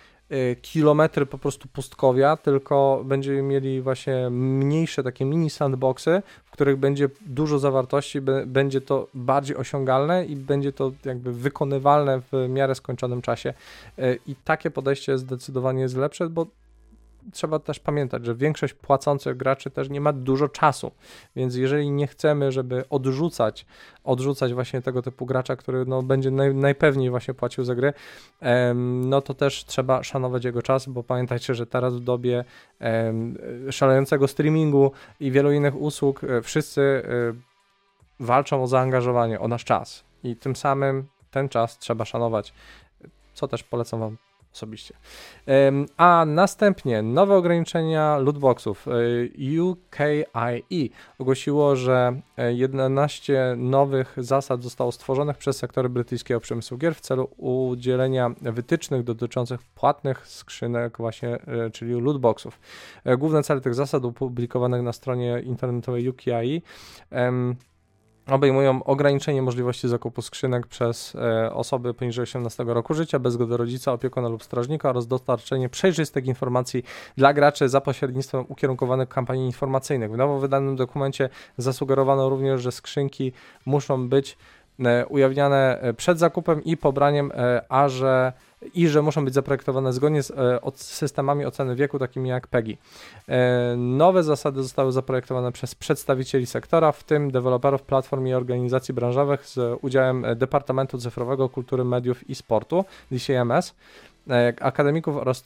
kilometry 0.61 1.25
po 1.25 1.37
prostu 1.37 1.67
pustkowia, 1.67 2.37
tylko 2.37 3.01
będziemy 3.05 3.41
mieli 3.41 3.81
właśnie 3.81 4.29
mniejsze 4.29 5.03
takie 5.03 5.25
mini 5.25 5.49
sandboxy, 5.49 6.21
w 6.45 6.51
których 6.51 6.77
będzie 6.77 7.09
dużo 7.25 7.59
zawartości, 7.59 8.21
będzie 8.45 8.81
to 8.81 9.07
bardziej 9.13 9.57
osiągalne 9.57 10.25
i 10.25 10.35
będzie 10.35 10.73
to 10.73 10.91
jakby 11.05 11.33
wykonywalne 11.33 12.21
w 12.31 12.49
miarę 12.49 12.75
skończonym 12.75 13.21
czasie. 13.21 13.53
Y, 13.99 14.19
I 14.27 14.35
takie 14.35 14.71
podejście 14.71 15.17
zdecydowanie 15.17 15.81
jest 15.81 15.97
lepsze, 15.97 16.29
bo 16.29 16.45
trzeba 17.33 17.59
też 17.59 17.79
pamiętać, 17.79 18.25
że 18.25 18.35
większość 18.35 18.73
płacących 18.73 19.37
graczy 19.37 19.69
też 19.69 19.89
nie 19.89 20.01
ma 20.01 20.13
dużo 20.13 20.49
czasu, 20.49 20.91
więc 21.35 21.55
jeżeli 21.55 21.91
nie 21.91 22.07
chcemy, 22.07 22.51
żeby 22.51 22.83
odrzucać, 22.89 23.65
odrzucać 24.03 24.53
właśnie 24.53 24.81
tego 24.81 25.01
typu 25.01 25.25
gracza, 25.25 25.55
który 25.55 25.85
no, 25.85 26.03
będzie 26.03 26.31
naj, 26.31 26.55
najpewniej 26.55 27.09
właśnie 27.09 27.33
płacił 27.33 27.63
za 27.63 27.75
gry, 27.75 27.93
no 28.83 29.21
to 29.21 29.33
też 29.33 29.65
trzeba 29.65 30.03
szanować 30.03 30.45
jego 30.45 30.61
czas, 30.61 30.87
bo 30.87 31.03
pamiętajcie, 31.03 31.55
że 31.55 31.65
teraz 31.65 31.95
w 31.95 31.99
dobie 31.99 32.43
szalejącego 33.71 34.27
streamingu 34.27 34.91
i 35.19 35.31
wielu 35.31 35.51
innych 35.51 35.81
usług 35.81 36.23
e, 36.23 36.41
wszyscy 36.41 36.81
e, 36.81 37.33
walczą 38.19 38.63
o 38.63 38.67
zaangażowanie, 38.67 39.39
o 39.39 39.47
nasz 39.47 39.65
czas. 39.65 40.03
I 40.23 40.35
tym 40.35 40.55
samym 40.55 41.07
ten 41.31 41.49
czas 41.49 41.77
trzeba 41.77 42.05
szanować, 42.05 42.53
co 43.33 43.47
też 43.47 43.63
polecam 43.63 43.99
Wam 43.99 44.17
osobiście. 44.53 44.93
A 45.97 46.25
następnie 46.27 47.01
nowe 47.01 47.35
ograniczenia 47.35 48.17
lootboxów. 48.17 48.87
E, 48.87 48.91
UKIE 49.61 50.89
ogłosiło, 51.19 51.75
że 51.75 52.21
11 52.37 53.51
e, 53.51 53.55
nowych 53.55 54.15
zasad 54.17 54.63
zostało 54.63 54.91
stworzonych 54.91 55.37
przez 55.37 55.57
sektory 55.57 55.89
brytyjskiego 55.89 56.39
przemysłu 56.39 56.77
gier 56.77 56.95
w 56.95 57.01
celu 57.01 57.29
udzielenia 57.37 58.31
wytycznych 58.41 59.03
dotyczących 59.03 59.61
płatnych 59.63 60.27
skrzynek 60.27 60.97
właśnie, 60.97 61.29
e, 61.29 61.69
czyli 61.69 62.01
lootboxów. 62.01 62.59
Główne 63.17 63.43
cele 63.43 63.61
tych 63.61 63.75
zasad 63.75 64.05
opublikowanych 64.05 64.81
na 64.81 64.93
stronie 64.93 65.41
internetowej 65.45 66.09
UKIE 66.09 66.61
obejmują 68.35 68.83
ograniczenie 68.83 69.41
możliwości 69.41 69.87
zakupu 69.87 70.21
skrzynek 70.21 70.67
przez 70.67 71.15
e, 71.15 71.53
osoby 71.53 71.93
poniżej 71.93 72.23
18 72.23 72.63
roku 72.63 72.93
życia 72.93 73.19
bez 73.19 73.33
zgody 73.33 73.57
rodzica, 73.57 73.93
opiekuna 73.93 74.29
lub 74.29 74.43
strażnika 74.43 74.89
oraz 74.89 75.07
dostarczenie 75.07 75.69
przejrzystych 75.69 76.25
informacji 76.25 76.83
dla 77.17 77.33
graczy 77.33 77.69
za 77.69 77.81
pośrednictwem 77.81 78.45
ukierunkowanych 78.47 79.09
kampanii 79.09 79.45
informacyjnych. 79.45 80.11
W 80.11 80.17
nowo 80.17 80.39
wydanym 80.39 80.75
dokumencie 80.75 81.29
zasugerowano 81.57 82.29
również, 82.29 82.61
że 82.61 82.71
skrzynki 82.71 83.31
muszą 83.65 84.09
być 84.09 84.37
ujawniane 85.09 85.81
e, 85.81 85.93
przed 85.93 86.19
zakupem 86.19 86.63
i 86.63 86.77
pobraniem, 86.77 87.31
a 87.69 87.89
że 87.89 88.33
i 88.73 88.87
że 88.87 89.01
muszą 89.01 89.25
być 89.25 89.33
zaprojektowane 89.33 89.93
zgodnie 89.93 90.23
z 90.23 90.31
e, 90.31 90.59
systemami 90.75 91.45
oceny 91.45 91.75
wieku, 91.75 91.99
takimi 91.99 92.29
jak 92.29 92.47
PEGI. 92.47 92.77
E, 93.29 93.75
nowe 93.77 94.23
zasady 94.23 94.63
zostały 94.63 94.91
zaprojektowane 94.91 95.51
przez 95.51 95.75
przedstawicieli 95.75 96.45
sektora, 96.45 96.91
w 96.91 97.03
tym 97.03 97.31
deweloperów 97.31 97.81
platform 97.81 98.27
i 98.27 98.33
organizacji 98.33 98.93
branżowych 98.93 99.47
z 99.47 99.79
udziałem 99.81 100.25
Departamentu 100.35 100.97
Cyfrowego 100.97 101.49
Kultury, 101.49 101.83
Mediów 101.83 102.29
i 102.29 102.35
Sportu, 102.35 102.85
DCMS, 103.11 103.73
e, 104.29 104.53
akademików 104.61 105.17
oraz 105.17 105.43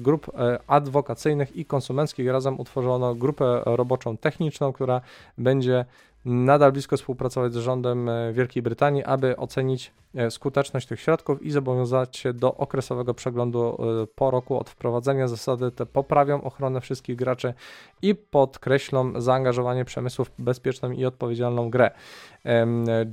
grup 0.00 0.30
adwokacyjnych 0.66 1.56
i 1.56 1.64
konsumenckich. 1.64 2.28
Razem 2.28 2.60
utworzono 2.60 3.14
grupę 3.14 3.62
roboczą 3.64 4.16
techniczną, 4.16 4.72
która 4.72 5.00
będzie 5.38 5.84
nadal 6.24 6.72
blisko 6.72 6.96
współpracować 6.96 7.52
z 7.52 7.56
rządem 7.56 8.08
e, 8.08 8.32
Wielkiej 8.32 8.62
Brytanii, 8.62 9.04
aby 9.04 9.36
ocenić 9.36 9.92
e, 10.14 10.30
skuteczność 10.30 10.86
tych 10.86 11.00
środków 11.00 11.42
i 11.42 11.50
zobowiązać 11.50 12.16
się 12.16 12.32
do 12.32 12.54
okresowego 12.54 13.14
przeglądu 13.14 13.76
e, 14.02 14.06
po 14.14 14.30
roku 14.30 14.58
od 14.58 14.70
wprowadzenia. 14.70 15.28
Zasady 15.28 15.70
te 15.70 15.86
poprawią 15.86 16.42
ochronę 16.42 16.80
wszystkich 16.80 17.16
graczy 17.16 17.54
i 18.02 18.14
podkreślą 18.14 19.20
zaangażowanie 19.20 19.84
przemysłu 19.84 20.24
w 20.24 20.30
bezpieczną 20.38 20.90
i 20.90 21.04
odpowiedzialną 21.04 21.70
grę. 21.70 21.90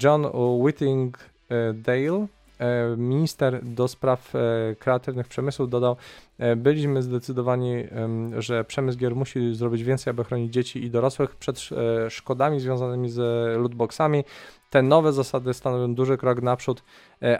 John 0.03 0.25
Whitting 0.33 1.19
Dale 1.73 2.27
E, 2.27 2.27
minister 2.97 3.59
do 3.63 3.87
spraw 3.87 4.35
e, 4.35 4.39
kreatywnych 4.75 5.27
przemysłów 5.27 5.69
dodał, 5.69 5.95
e, 6.39 6.55
byliśmy 6.55 7.01
zdecydowani, 7.01 7.83
że 8.37 8.63
przemysł 8.63 8.97
gier 8.97 9.15
musi 9.15 9.55
zrobić 9.55 9.83
więcej, 9.83 10.11
aby 10.11 10.23
chronić 10.23 10.53
dzieci 10.53 10.83
i 10.83 10.89
dorosłych 10.89 11.35
przed 11.35 11.69
szkodami 12.09 12.59
związanymi 12.59 13.09
z 13.09 13.17
lootboxami. 13.59 14.23
Te 14.69 14.81
nowe 14.81 15.13
zasady 15.13 15.53
stanowią 15.53 15.95
duży 15.95 16.17
krok 16.17 16.41
naprzód, 16.41 16.83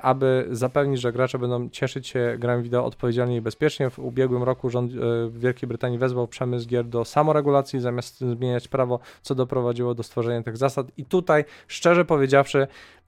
aby 0.01 0.47
zapewnić, 0.51 1.01
że 1.01 1.11
gracze 1.11 1.39
będą 1.39 1.69
cieszyć 1.69 2.07
się 2.07 2.35
grami 2.39 2.63
wideo 2.63 2.85
odpowiedzialnie 2.85 3.35
i 3.35 3.41
bezpiecznie. 3.41 3.89
W 3.89 3.99
ubiegłym 3.99 4.43
roku 4.43 4.69
rząd 4.69 4.91
Wielkiej 5.29 5.67
Brytanii 5.67 5.97
wezwał 5.97 6.27
przemysł 6.27 6.67
gier 6.67 6.85
do 6.85 7.05
samoregulacji 7.05 7.79
zamiast 7.79 8.19
zmieniać 8.19 8.67
prawo, 8.67 8.99
co 9.21 9.35
doprowadziło 9.35 9.93
do 9.93 10.03
stworzenia 10.03 10.43
tych 10.43 10.57
zasad. 10.57 10.87
I 10.97 11.05
tutaj, 11.05 11.45
szczerze 11.67 12.05
powiedziawszy, 12.05 12.67
E, 12.67 13.00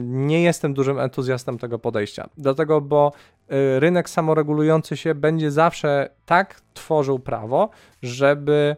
nie 0.00 0.42
jestem 0.42 0.74
dużym 0.74 0.98
entuzjastem 0.98 1.58
tego 1.58 1.78
podejścia. 1.78 2.28
Dlatego, 2.36 2.80
bo 2.80 3.12
e, 3.48 3.80
rynek 3.80 4.10
samoregulujący 4.10 4.96
się 4.96 5.14
będzie 5.14 5.50
zawsze 5.50 6.10
tak 6.26 6.60
tworzył 6.74 7.18
prawo, 7.18 7.70
żeby 8.02 8.76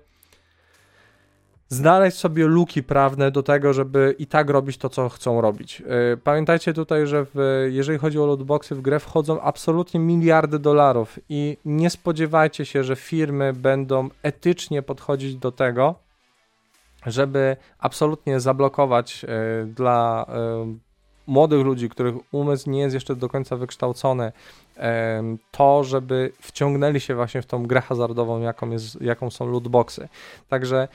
znaleźć 1.69 2.17
sobie 2.17 2.47
luki 2.47 2.83
prawne 2.83 3.31
do 3.31 3.43
tego, 3.43 3.73
żeby 3.73 4.15
i 4.19 4.27
tak 4.27 4.51
robić 4.51 4.77
to, 4.79 4.89
co 4.89 5.09
chcą 5.09 5.41
robić. 5.41 5.83
E, 6.13 6.17
pamiętajcie 6.17 6.75
tutaj, 6.75 7.07
że 7.07 7.27
w, 7.35 7.67
jeżeli 7.71 7.99
chodzi 7.99 8.19
o 8.19 8.27
lootboxy, 8.27 8.75
w 8.75 8.81
grę 8.81 9.01
wchodzą 9.01 9.41
absolutnie 9.41 10.01
miliardy 10.01 10.59
dolarów 10.59 11.19
i 11.29 11.57
nie 11.65 11.91
spodziewajcie 11.91 12.65
się, 12.65 12.85
że 12.85 12.97
firmy 12.97 13.53
będą 13.53 14.09
etycznie 14.23 14.83
podchodzić 14.83 15.37
do 15.37 15.53
tego, 15.53 15.95
żeby 17.07 17.57
absolutnie 17.79 18.41
zablokować 18.41 19.25
e, 19.25 19.67
dla 19.67 20.27
e, 20.29 20.77
młodych 21.27 21.65
ludzi, 21.65 21.89
których 21.89 22.15
umysł 22.33 22.71
nie 22.71 22.81
jest 22.81 22.95
jeszcze 22.95 23.17
do 23.17 23.29
końca 23.29 23.57
wykształcony, 23.57 24.33
to, 25.51 25.85
żeby 25.85 26.33
wciągnęli 26.41 27.01
się 27.01 27.15
właśnie 27.15 27.43
w 27.43 27.47
tą 27.47 27.67
grę 27.67 27.81
hazardową, 27.81 28.41
jaką, 28.41 28.71
jest, 28.71 29.01
jaką 29.01 29.31
są 29.31 29.51
lootboxy. 29.51 30.09
Także 30.49 30.89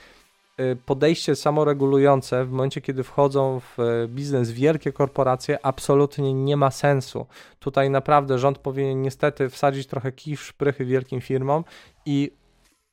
e, 0.56 0.76
podejście 0.76 1.36
samoregulujące 1.36 2.44
w 2.44 2.50
momencie, 2.50 2.80
kiedy 2.80 3.02
wchodzą 3.02 3.60
w 3.60 3.76
biznes 4.08 4.50
wielkie 4.50 4.92
korporacje, 4.92 5.66
absolutnie 5.66 6.34
nie 6.34 6.56
ma 6.56 6.70
sensu. 6.70 7.26
Tutaj 7.60 7.90
naprawdę 7.90 8.38
rząd 8.38 8.58
powinien 8.58 9.02
niestety 9.02 9.48
wsadzić 9.48 9.86
trochę 9.86 10.12
kij 10.12 10.36
w 10.36 10.42
szprychy 10.42 10.84
wielkim 10.84 11.20
firmom 11.20 11.64
i 12.06 12.32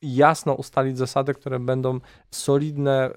jasno 0.04 0.54
ustalić 0.54 0.98
zasady, 0.98 1.34
które 1.34 1.58
będą 1.58 2.00
solidne, 2.30 3.10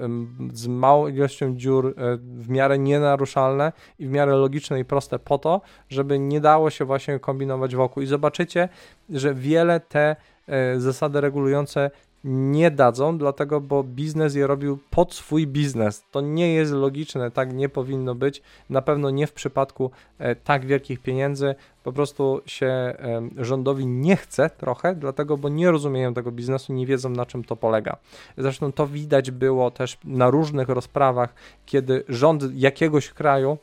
z 0.53 0.67
małą 0.67 1.07
ilością 1.07 1.55
dziur, 1.55 1.87
e, 1.87 2.17
w 2.17 2.49
miarę 2.49 2.79
nienaruszalne 2.79 3.73
i 3.99 4.07
w 4.07 4.11
miarę 4.11 4.35
logiczne 4.35 4.79
i 4.79 4.85
proste 4.85 5.19
po 5.19 5.37
to, 5.37 5.61
żeby 5.89 6.19
nie 6.19 6.41
dało 6.41 6.69
się 6.69 6.85
właśnie 6.85 7.19
kombinować 7.19 7.75
wokół. 7.75 8.03
I 8.03 8.05
zobaczycie, 8.05 8.69
że 9.09 9.33
wiele 9.33 9.79
te 9.79 10.15
e, 10.47 10.79
zasady 10.79 11.21
regulujące 11.21 11.91
nie 12.27 12.71
dadzą, 12.71 13.17
dlatego, 13.17 13.61
bo 13.61 13.83
biznes 13.83 14.35
je 14.35 14.47
robił 14.47 14.79
pod 14.89 15.13
swój 15.13 15.47
biznes. 15.47 16.05
To 16.11 16.21
nie 16.21 16.53
jest 16.53 16.73
logiczne, 16.73 17.31
tak 17.31 17.53
nie 17.53 17.69
powinno 17.69 18.15
być. 18.15 18.41
Na 18.69 18.81
pewno 18.81 19.09
nie 19.09 19.27
w 19.27 19.33
przypadku 19.33 19.91
e, 20.19 20.35
tak 20.35 20.65
wielkich 20.65 20.99
pieniędzy. 20.99 21.55
Po 21.83 21.93
prostu 21.93 22.41
się 22.45 22.95
rządowi 23.37 23.87
nie 23.87 24.15
chce 24.15 24.49
trochę, 24.49 24.95
dlatego, 24.95 25.37
bo 25.37 25.49
nie 25.49 25.71
rozumieją 25.71 26.13
tego 26.13 26.31
biznesu, 26.31 26.73
nie 26.73 26.85
wiedzą 26.85 27.09
na 27.09 27.25
czym 27.25 27.43
to 27.43 27.55
polega. 27.55 27.97
Zresztą 28.37 28.71
to 28.71 28.87
widać 28.87 29.31
było 29.31 29.71
też 29.71 29.97
na 30.03 30.29
różnych 30.29 30.69
rozprawach, 30.69 31.33
kiedy 31.65 32.03
rząd 32.09 32.43
jakiegoś 32.53 33.09
kraju 33.09 33.57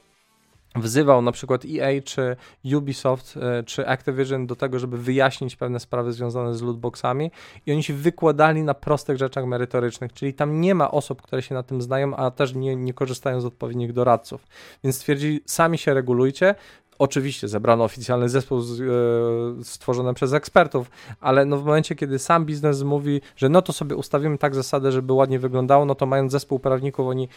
wzywał 0.75 1.23
na 1.23 1.33
przykład 1.33 1.65
EA 1.65 2.03
czy 2.05 2.37
Ubisoft 2.77 3.37
e, 3.37 3.63
czy 3.63 3.89
Activision 3.89 4.47
do 4.47 4.57
tego, 4.57 4.79
żeby 4.79 4.99
wyjaśnić 4.99 5.57
pewne 5.57 5.81
sprawy 5.81 6.13
związane 6.13 6.55
z 6.55 6.63
lootboxami 6.63 7.31
i 7.67 7.73
oni 7.73 7.83
się 7.83 7.95
wykładali 7.95 8.63
na 8.63 8.75
prostych 8.75 9.19
rzeczach 9.19 9.47
merytorycznych, 9.47 10.13
czyli 10.13 10.35
tam 10.35 10.61
nie 10.61 10.75
ma 10.75 10.91
osób, 10.91 11.23
które 11.23 11.43
się 11.43 11.55
na 11.55 11.63
tym 11.63 11.83
znają, 11.83 12.17
a 12.17 12.31
też 12.31 12.55
nie, 12.55 12.77
nie 12.77 12.95
korzystają 12.95 13.41
z 13.41 13.45
odpowiednich 13.45 13.93
doradców. 13.93 14.47
Więc 14.85 14.97
stwierdzili, 14.97 15.41
sami 15.47 15.79
się 15.79 15.95
regulujcie, 15.95 16.55
Oczywiście 16.99 17.49
zebrano 17.49 17.85
oficjalny 17.85 18.29
zespół 18.29 18.61
z, 18.61 18.81
e, 18.81 19.65
stworzony 19.65 20.15
przez 20.15 20.33
ekspertów, 20.33 20.91
ale 21.21 21.45
no 21.45 21.59
w 21.59 21.65
momencie, 21.65 21.95
kiedy 21.95 22.19
sam 22.19 22.47
biznes 22.47 22.83
mówi, 22.83 23.21
że 23.37 23.49
no 23.49 23.63
to 23.63 23.73
sobie 23.73 23.97
ustawimy 23.97 24.39
tak 24.39 24.55
zasadę, 24.55 24.93
żeby 24.93 25.13
ładnie 25.13 25.39
wyglądało, 25.39 25.85
no 25.85 25.95
to 25.95 26.07
mając 26.07 26.33
zespół 26.33 26.59
prawników, 26.59 27.07
oni 27.07 27.29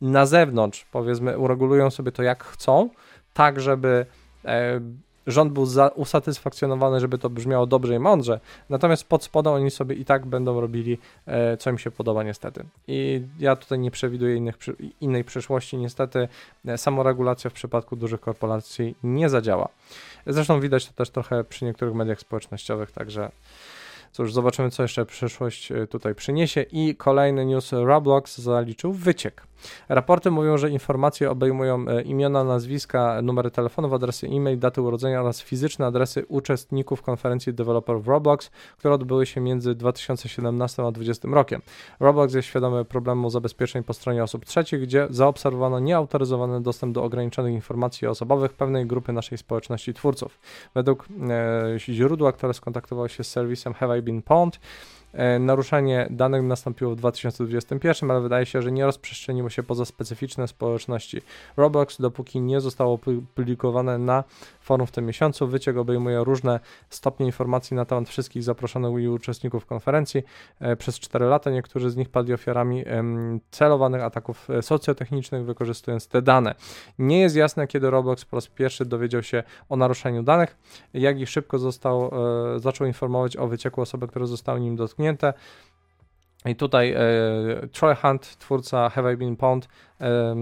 na 0.00 0.26
zewnątrz, 0.26 0.86
powiedzmy, 0.92 1.38
uregulują 1.38 1.90
sobie 1.90 2.12
to 2.12 2.22
jak 2.22 2.44
chcą, 2.44 2.90
tak 3.34 3.60
żeby 3.60 4.06
e, 4.44 4.80
rząd 5.26 5.52
był 5.52 5.66
usatysfakcjonowany, 5.94 7.00
żeby 7.00 7.18
to 7.18 7.30
brzmiało 7.30 7.66
dobrze 7.66 7.94
i 7.94 7.98
mądrze, 7.98 8.40
natomiast 8.70 9.04
pod 9.04 9.24
spodem 9.24 9.52
oni 9.52 9.70
sobie 9.70 9.94
i 9.94 10.04
tak 10.04 10.26
będą 10.26 10.60
robili, 10.60 10.98
e, 11.26 11.56
co 11.56 11.70
im 11.70 11.78
się 11.78 11.90
podoba 11.90 12.22
niestety. 12.22 12.64
I 12.88 13.22
ja 13.38 13.56
tutaj 13.56 13.78
nie 13.78 13.90
przewiduję 13.90 14.36
innych, 14.36 14.58
innej 15.00 15.24
przyszłości, 15.24 15.76
niestety 15.76 16.28
e, 16.66 16.78
samoregulacja 16.78 17.50
w 17.50 17.52
przypadku 17.52 17.96
dużych 17.96 18.20
korporacji 18.20 18.94
nie 19.02 19.28
zadziała. 19.28 19.68
Zresztą 20.26 20.60
widać 20.60 20.86
to 20.86 20.92
też 20.92 21.10
trochę 21.10 21.44
przy 21.44 21.64
niektórych 21.64 21.94
mediach 21.94 22.20
społecznościowych, 22.20 22.92
także 22.92 23.30
Cóż, 24.16 24.32
zobaczymy, 24.32 24.70
co 24.70 24.82
jeszcze 24.82 25.06
przyszłość 25.06 25.72
tutaj 25.90 26.14
przyniesie. 26.14 26.62
I 26.62 26.94
kolejny 26.96 27.46
news, 27.46 27.72
Roblox 27.72 28.38
zaliczył 28.38 28.92
wyciek. 28.92 29.46
Raporty 29.88 30.30
mówią, 30.30 30.58
że 30.58 30.70
informacje 30.70 31.30
obejmują 31.30 31.88
e, 31.88 32.02
imiona, 32.02 32.44
nazwiska, 32.44 33.22
numery 33.22 33.50
telefonów, 33.50 33.92
adresy 33.92 34.26
e-mail, 34.26 34.58
daty 34.58 34.82
urodzenia 34.82 35.20
oraz 35.20 35.40
fizyczne 35.40 35.86
adresy 35.86 36.24
uczestników 36.28 37.02
konferencji 37.02 37.54
deweloperów 37.54 38.08
Roblox, 38.08 38.50
które 38.78 38.94
odbyły 38.94 39.26
się 39.26 39.40
między 39.40 39.74
2017 39.74 40.82
a 40.82 40.92
2020 40.92 41.28
rokiem. 41.28 41.62
Roblox 42.00 42.34
jest 42.34 42.48
świadomy 42.48 42.84
problemu 42.84 43.30
zabezpieczeń 43.30 43.82
po 43.82 43.94
stronie 43.94 44.22
osób 44.22 44.44
trzecich, 44.44 44.80
gdzie 44.80 45.06
zaobserwowano 45.10 45.80
nieautoryzowany 45.80 46.60
dostęp 46.60 46.94
do 46.94 47.04
ograniczonych 47.04 47.54
informacji 47.54 48.08
osobowych 48.08 48.52
pewnej 48.52 48.86
grupy 48.86 49.12
naszej 49.12 49.38
społeczności 49.38 49.94
twórców. 49.94 50.38
Według 50.74 51.06
e, 51.28 51.78
źródła, 51.78 52.32
które 52.32 52.54
skontaktowało 52.54 53.08
się 53.08 53.24
z 53.24 53.30
serwisem 53.30 53.74
Have 53.74 53.98
I 53.98 54.02
Been 54.06 54.22
Pwned, 54.22 54.54
E, 54.54 54.58
naruszenie 55.40 56.06
danych 56.10 56.42
nastąpiło 56.42 56.90
w 56.90 56.96
2021, 56.96 58.10
ale 58.10 58.20
wydaje 58.20 58.46
się, 58.46 58.62
że 58.62 58.72
nie 58.72 58.86
rozprzestrzeniło 58.86 59.50
się 59.50 59.62
poza 59.62 59.84
specyficzne 59.84 60.48
społeczności 60.48 61.22
Roblox, 61.56 62.00
dopóki 62.00 62.40
nie 62.40 62.60
zostało 62.60 62.92
opublikowane 62.92 63.98
na 63.98 64.24
forum 64.60 64.86
w 64.86 64.90
tym 64.90 65.06
miesiącu. 65.06 65.46
Wyciek 65.46 65.76
obejmuje 65.76 66.24
różne 66.24 66.60
stopnie 66.90 67.26
informacji 67.26 67.76
na 67.76 67.84
temat 67.84 68.08
wszystkich 68.08 68.42
zaproszonych 68.42 69.02
i 69.02 69.08
uczestników 69.08 69.66
konferencji. 69.66 70.22
E, 70.60 70.76
przez 70.76 71.00
4 71.00 71.24
lata 71.24 71.50
niektórzy 71.50 71.90
z 71.90 71.96
nich 71.96 72.08
padli 72.08 72.34
ofiarami 72.34 72.84
celowanych 73.50 74.02
ataków 74.02 74.50
e, 74.50 74.62
socjotechnicznych, 74.62 75.44
wykorzystując 75.44 76.08
te 76.08 76.22
dane. 76.22 76.54
Nie 76.98 77.20
jest 77.20 77.36
jasne, 77.36 77.66
kiedy 77.66 77.90
Roblox 77.90 78.24
po 78.24 78.36
raz 78.36 78.46
pierwszy 78.46 78.84
dowiedział 78.84 79.22
się 79.22 79.42
o 79.68 79.76
naruszeniu 79.76 80.22
danych, 80.22 80.56
jak 80.94 81.20
i 81.20 81.26
szybko 81.26 81.58
został, 81.58 82.10
zaczął 82.56 82.86
informować 82.86 83.36
o 83.36 83.46
wycieku 83.46 83.80
osoby, 83.80 84.08
które 84.08 84.26
zostały 84.26 84.60
nim 84.60 84.76
dotknięte 84.76 85.05
zamknięte. 85.06 85.32
I 86.44 86.56
tutaj 86.56 86.92
e, 86.92 86.98
Troy 87.72 87.94
Hunt, 87.94 88.38
twórca 88.38 88.88
Have 88.88 89.14
I 89.14 89.16
Been 89.16 89.36
e, 90.00 90.36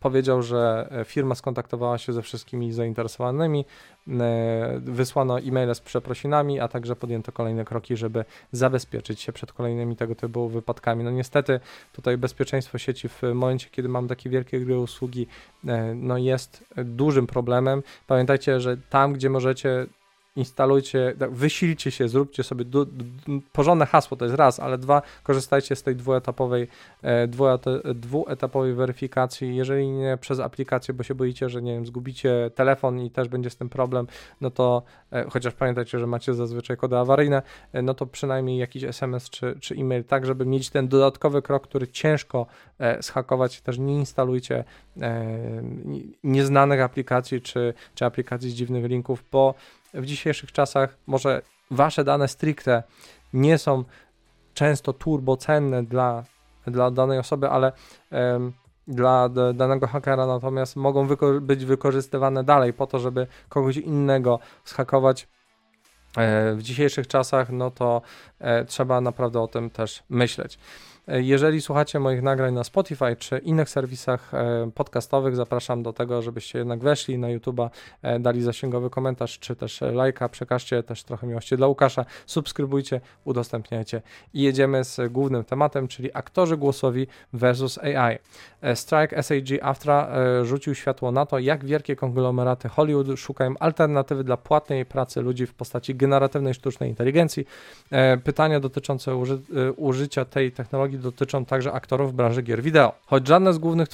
powiedział, 0.00 0.42
że 0.42 0.88
firma 1.04 1.34
skontaktowała 1.34 1.98
się 1.98 2.12
ze 2.12 2.22
wszystkimi 2.22 2.72
zainteresowanymi, 2.72 3.64
e, 4.08 4.80
wysłano 4.84 5.40
e-maile 5.40 5.74
z 5.74 5.80
przeprosinami, 5.80 6.60
a 6.60 6.68
także 6.68 6.96
podjęto 6.96 7.32
kolejne 7.32 7.64
kroki, 7.64 7.96
żeby 7.96 8.24
zabezpieczyć 8.52 9.20
się 9.20 9.32
przed 9.32 9.52
kolejnymi 9.52 9.96
tego 9.96 10.14
typu 10.14 10.48
wypadkami. 10.48 11.04
No 11.04 11.10
niestety 11.10 11.60
tutaj 11.92 12.18
bezpieczeństwo 12.18 12.78
sieci 12.78 13.08
w 13.08 13.22
momencie, 13.34 13.68
kiedy 13.70 13.88
mam 13.88 14.08
takie 14.08 14.30
wielkie 14.30 14.60
gry 14.60 14.78
usługi, 14.78 15.26
e, 15.66 15.94
no 15.94 16.18
jest 16.18 16.64
dużym 16.76 17.26
problemem. 17.26 17.82
Pamiętajcie, 18.06 18.60
że 18.60 18.76
tam, 18.76 19.12
gdzie 19.12 19.30
możecie 19.30 19.86
instalujcie, 20.36 21.14
tak, 21.18 21.30
wysilcie 21.30 21.90
się, 21.90 22.08
zróbcie 22.08 22.42
sobie 22.42 22.64
du, 22.64 22.86
porządne 23.52 23.86
hasło, 23.86 24.16
to 24.16 24.24
jest 24.24 24.36
raz, 24.36 24.60
ale 24.60 24.78
dwa, 24.78 25.02
korzystajcie 25.22 25.76
z 25.76 25.82
tej 25.82 25.96
dwuetapowej, 25.96 26.68
e, 27.02 27.28
dwuetapowej 27.94 28.74
weryfikacji, 28.74 29.56
jeżeli 29.56 29.88
nie 29.88 30.18
przez 30.20 30.40
aplikację, 30.40 30.94
bo 30.94 31.02
się 31.02 31.14
boicie, 31.14 31.48
że 31.48 31.62
nie 31.62 31.72
wiem, 31.72 31.86
zgubicie 31.86 32.50
telefon 32.54 33.00
i 33.00 33.10
też 33.10 33.28
będzie 33.28 33.50
z 33.50 33.56
tym 33.56 33.68
problem, 33.68 34.06
no 34.40 34.50
to 34.50 34.82
e, 35.12 35.24
chociaż 35.30 35.54
pamiętajcie, 35.54 35.98
że 35.98 36.06
macie 36.06 36.34
zazwyczaj 36.34 36.76
kody 36.76 36.96
awaryjne, 36.96 37.42
e, 37.72 37.82
no 37.82 37.94
to 37.94 38.06
przynajmniej 38.06 38.58
jakiś 38.58 38.84
SMS 38.84 39.30
czy, 39.30 39.58
czy 39.60 39.74
e-mail, 39.74 40.04
tak, 40.04 40.26
żeby 40.26 40.46
mieć 40.46 40.70
ten 40.70 40.88
dodatkowy 40.88 41.42
krok, 41.42 41.62
który 41.62 41.88
ciężko 41.88 42.46
e, 42.80 43.00
też 43.64 43.78
nie 43.78 43.94
instalujcie 43.94 44.64
e, 45.00 45.62
nieznanych 46.24 46.80
aplikacji 46.80 47.40
czy, 47.40 47.74
czy 47.94 48.04
aplikacji 48.04 48.50
z 48.50 48.54
dziwnych 48.54 48.84
linków, 48.84 49.24
bo 49.32 49.54
w 49.94 50.06
dzisiejszych 50.06 50.52
czasach 50.52 50.96
może 51.06 51.42
wasze 51.70 52.04
dane 52.04 52.28
stricte 52.28 52.82
nie 53.32 53.58
są 53.58 53.84
często 54.54 54.92
turbocenne 54.92 55.84
dla, 55.84 56.24
dla 56.66 56.90
danej 56.90 57.18
osoby, 57.18 57.48
ale 57.48 57.72
um, 58.10 58.52
dla 58.88 59.28
danego 59.54 59.86
hakera 59.86 60.26
natomiast 60.26 60.76
mogą 60.76 61.06
wyko 61.06 61.40
być 61.40 61.64
wykorzystywane 61.64 62.44
dalej 62.44 62.72
po 62.72 62.86
to, 62.86 62.98
żeby 62.98 63.26
kogoś 63.48 63.76
innego 63.76 64.38
zhakować 64.64 65.28
e, 66.16 66.54
w 66.54 66.62
dzisiejszych 66.62 67.06
czasach, 67.06 67.50
no 67.50 67.70
to 67.70 68.02
e, 68.38 68.64
trzeba 68.64 69.00
naprawdę 69.00 69.40
o 69.40 69.48
tym 69.48 69.70
też 69.70 70.02
myśleć. 70.08 70.58
Jeżeli 71.08 71.60
słuchacie 71.60 72.00
moich 72.00 72.22
nagrań 72.22 72.54
na 72.54 72.64
Spotify 72.64 73.16
czy 73.18 73.38
innych 73.38 73.70
serwisach 73.70 74.34
e, 74.34 74.70
podcastowych, 74.74 75.36
zapraszam 75.36 75.82
do 75.82 75.92
tego, 75.92 76.22
żebyście 76.22 76.58
jednak 76.58 76.80
weszli 76.80 77.18
na 77.18 77.28
YouTube'a, 77.28 77.70
e, 78.02 78.18
dali 78.20 78.42
zasięgowy 78.42 78.90
komentarz 78.90 79.38
czy 79.38 79.56
też 79.56 79.80
lajka, 79.80 80.28
przekażcie 80.28 80.82
też 80.82 81.04
trochę 81.04 81.26
miłości 81.26 81.56
dla 81.56 81.66
Łukasza, 81.66 82.04
subskrybujcie, 82.26 83.00
udostępniajcie 83.24 84.02
i 84.34 84.42
jedziemy 84.42 84.84
z 84.84 85.12
głównym 85.12 85.44
tematem, 85.44 85.88
czyli 85.88 86.10
aktorzy 86.14 86.56
głosowi 86.56 87.06
versus 87.32 87.78
AI. 87.78 88.18
E, 88.60 88.76
strike 88.76 89.22
SAG 89.22 89.46
AFTRA 89.62 90.08
rzucił 90.42 90.74
światło 90.74 91.12
na 91.12 91.26
to, 91.26 91.38
jak 91.38 91.64
wielkie 91.64 91.96
konglomeraty 91.96 92.68
Hollywood 92.68 93.06
szukają 93.18 93.54
alternatywy 93.60 94.24
dla 94.24 94.36
płatnej 94.36 94.86
pracy 94.86 95.20
ludzi 95.20 95.46
w 95.46 95.54
postaci 95.54 95.94
generatywnej 95.94 96.54
sztucznej 96.54 96.88
inteligencji. 96.88 97.46
Pytania 98.24 98.60
dotyczące 98.60 99.16
uży 99.16 99.40
użycia 99.76 100.24
tej 100.24 100.52
technologii 100.52 100.95
dotyczą 100.98 101.44
także 101.44 101.72
aktorów 101.72 102.14
branży 102.14 102.42
gier 102.42 102.62
wideo. 102.62 102.92
Choć 103.06 103.28
żadne 103.28 103.52
z 103.52 103.58
głównych 103.58 103.88
y, 103.88 103.92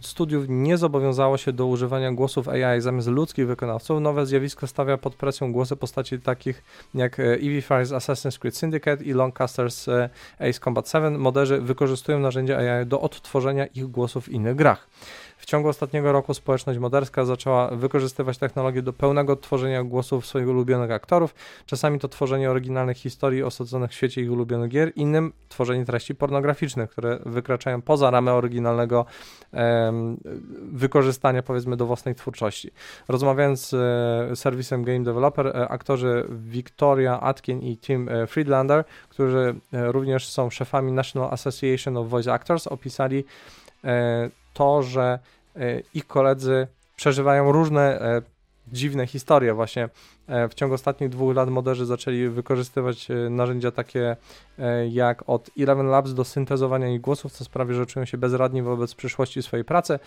studiów 0.00 0.44
nie 0.48 0.78
zobowiązało 0.78 1.36
się 1.36 1.52
do 1.52 1.66
używania 1.66 2.12
głosów 2.12 2.48
AI 2.48 2.80
zamiast 2.80 3.08
ludzkich 3.08 3.46
wykonawców, 3.46 4.00
nowe 4.00 4.26
zjawisko 4.26 4.66
stawia 4.66 4.98
pod 4.98 5.14
presją 5.14 5.52
głosy 5.52 5.76
postaci 5.76 6.20
takich 6.20 6.62
jak 6.94 7.18
y, 7.18 7.22
Evie 7.22 7.62
z 7.62 7.92
Assassin's 7.92 8.38
Creed 8.38 8.56
Syndicate 8.56 9.04
i 9.04 9.12
Lancaster 9.12 9.70
z 9.70 9.88
y, 9.88 10.08
Ace 10.38 10.60
Combat 10.60 10.88
7. 10.88 11.18
Moderzy 11.20 11.60
wykorzystują 11.60 12.18
narzędzia 12.18 12.58
AI 12.58 12.86
do 12.86 13.00
odtworzenia 13.00 13.66
ich 13.66 13.86
głosów 13.86 14.24
w 14.24 14.28
innych 14.28 14.56
grach. 14.56 14.88
W 15.42 15.46
ciągu 15.46 15.68
ostatniego 15.68 16.12
roku 16.12 16.34
społeczność 16.34 16.78
moderska 16.78 17.24
zaczęła 17.24 17.68
wykorzystywać 17.68 18.38
technologię 18.38 18.82
do 18.82 18.92
pełnego 18.92 19.36
tworzenia 19.36 19.84
głosów 19.84 20.26
swoich 20.26 20.48
ulubionych 20.48 20.90
aktorów. 20.90 21.34
Czasami 21.66 21.98
to 21.98 22.08
tworzenie 22.08 22.50
oryginalnych 22.50 22.96
historii 22.96 23.42
osadzonych 23.42 23.90
w 23.90 23.94
świecie 23.94 24.22
ich 24.22 24.32
ulubionych 24.32 24.70
gier, 24.70 24.92
innym 24.96 25.32
tworzenie 25.48 25.84
treści 25.84 26.14
pornograficznych, 26.14 26.41
które 26.86 27.18
wykraczają 27.26 27.82
poza 27.82 28.10
ramę 28.10 28.32
oryginalnego 28.32 29.06
wykorzystania 30.72 31.42
powiedzmy 31.42 31.76
do 31.76 31.86
własnej 31.86 32.14
twórczości. 32.14 32.70
Rozmawiając 33.08 33.68
z 33.68 33.74
e, 34.32 34.36
serwisem 34.36 34.84
Game 34.84 35.02
Developer, 35.02 35.46
e, 35.46 35.68
aktorzy 35.68 36.26
Victoria 36.30 37.20
Atkin 37.20 37.62
i 37.62 37.78
Tim 37.78 38.08
e, 38.08 38.26
Friedlander, 38.26 38.84
którzy 39.08 39.54
również 39.72 40.28
są 40.28 40.50
szefami 40.50 40.92
National 40.92 41.30
Association 41.32 41.96
of 41.96 42.08
Voice 42.08 42.32
Actors, 42.32 42.66
opisali 42.66 43.24
to, 44.54 44.82
że 44.82 45.18
ich 45.94 46.06
koledzy 46.06 46.66
przeżywają 46.96 47.52
różne 47.52 48.00
dziwne 48.68 49.06
historie. 49.06 49.54
Właśnie 49.54 49.88
w 50.50 50.54
ciągu 50.54 50.74
ostatnich 50.74 51.10
dwóch 51.10 51.36
lat 51.36 51.50
moderzy 51.50 51.86
zaczęli 51.86 52.28
wykorzystywać 52.28 53.08
narzędzia 53.30 53.70
takie 53.70 54.16
jak 54.90 55.28
od 55.28 55.50
Eleven 55.58 55.86
Labs 55.86 56.14
do 56.14 56.24
syntezowania 56.24 56.88
ich 56.88 57.00
głosów, 57.00 57.32
co 57.32 57.44
sprawi, 57.44 57.74
że 57.74 57.86
czują 57.86 58.04
się 58.04 58.18
bezradni 58.18 58.62
wobec 58.62 58.94
przyszłości 58.94 59.42
swojej 59.42 59.64
pracy. 59.64 59.98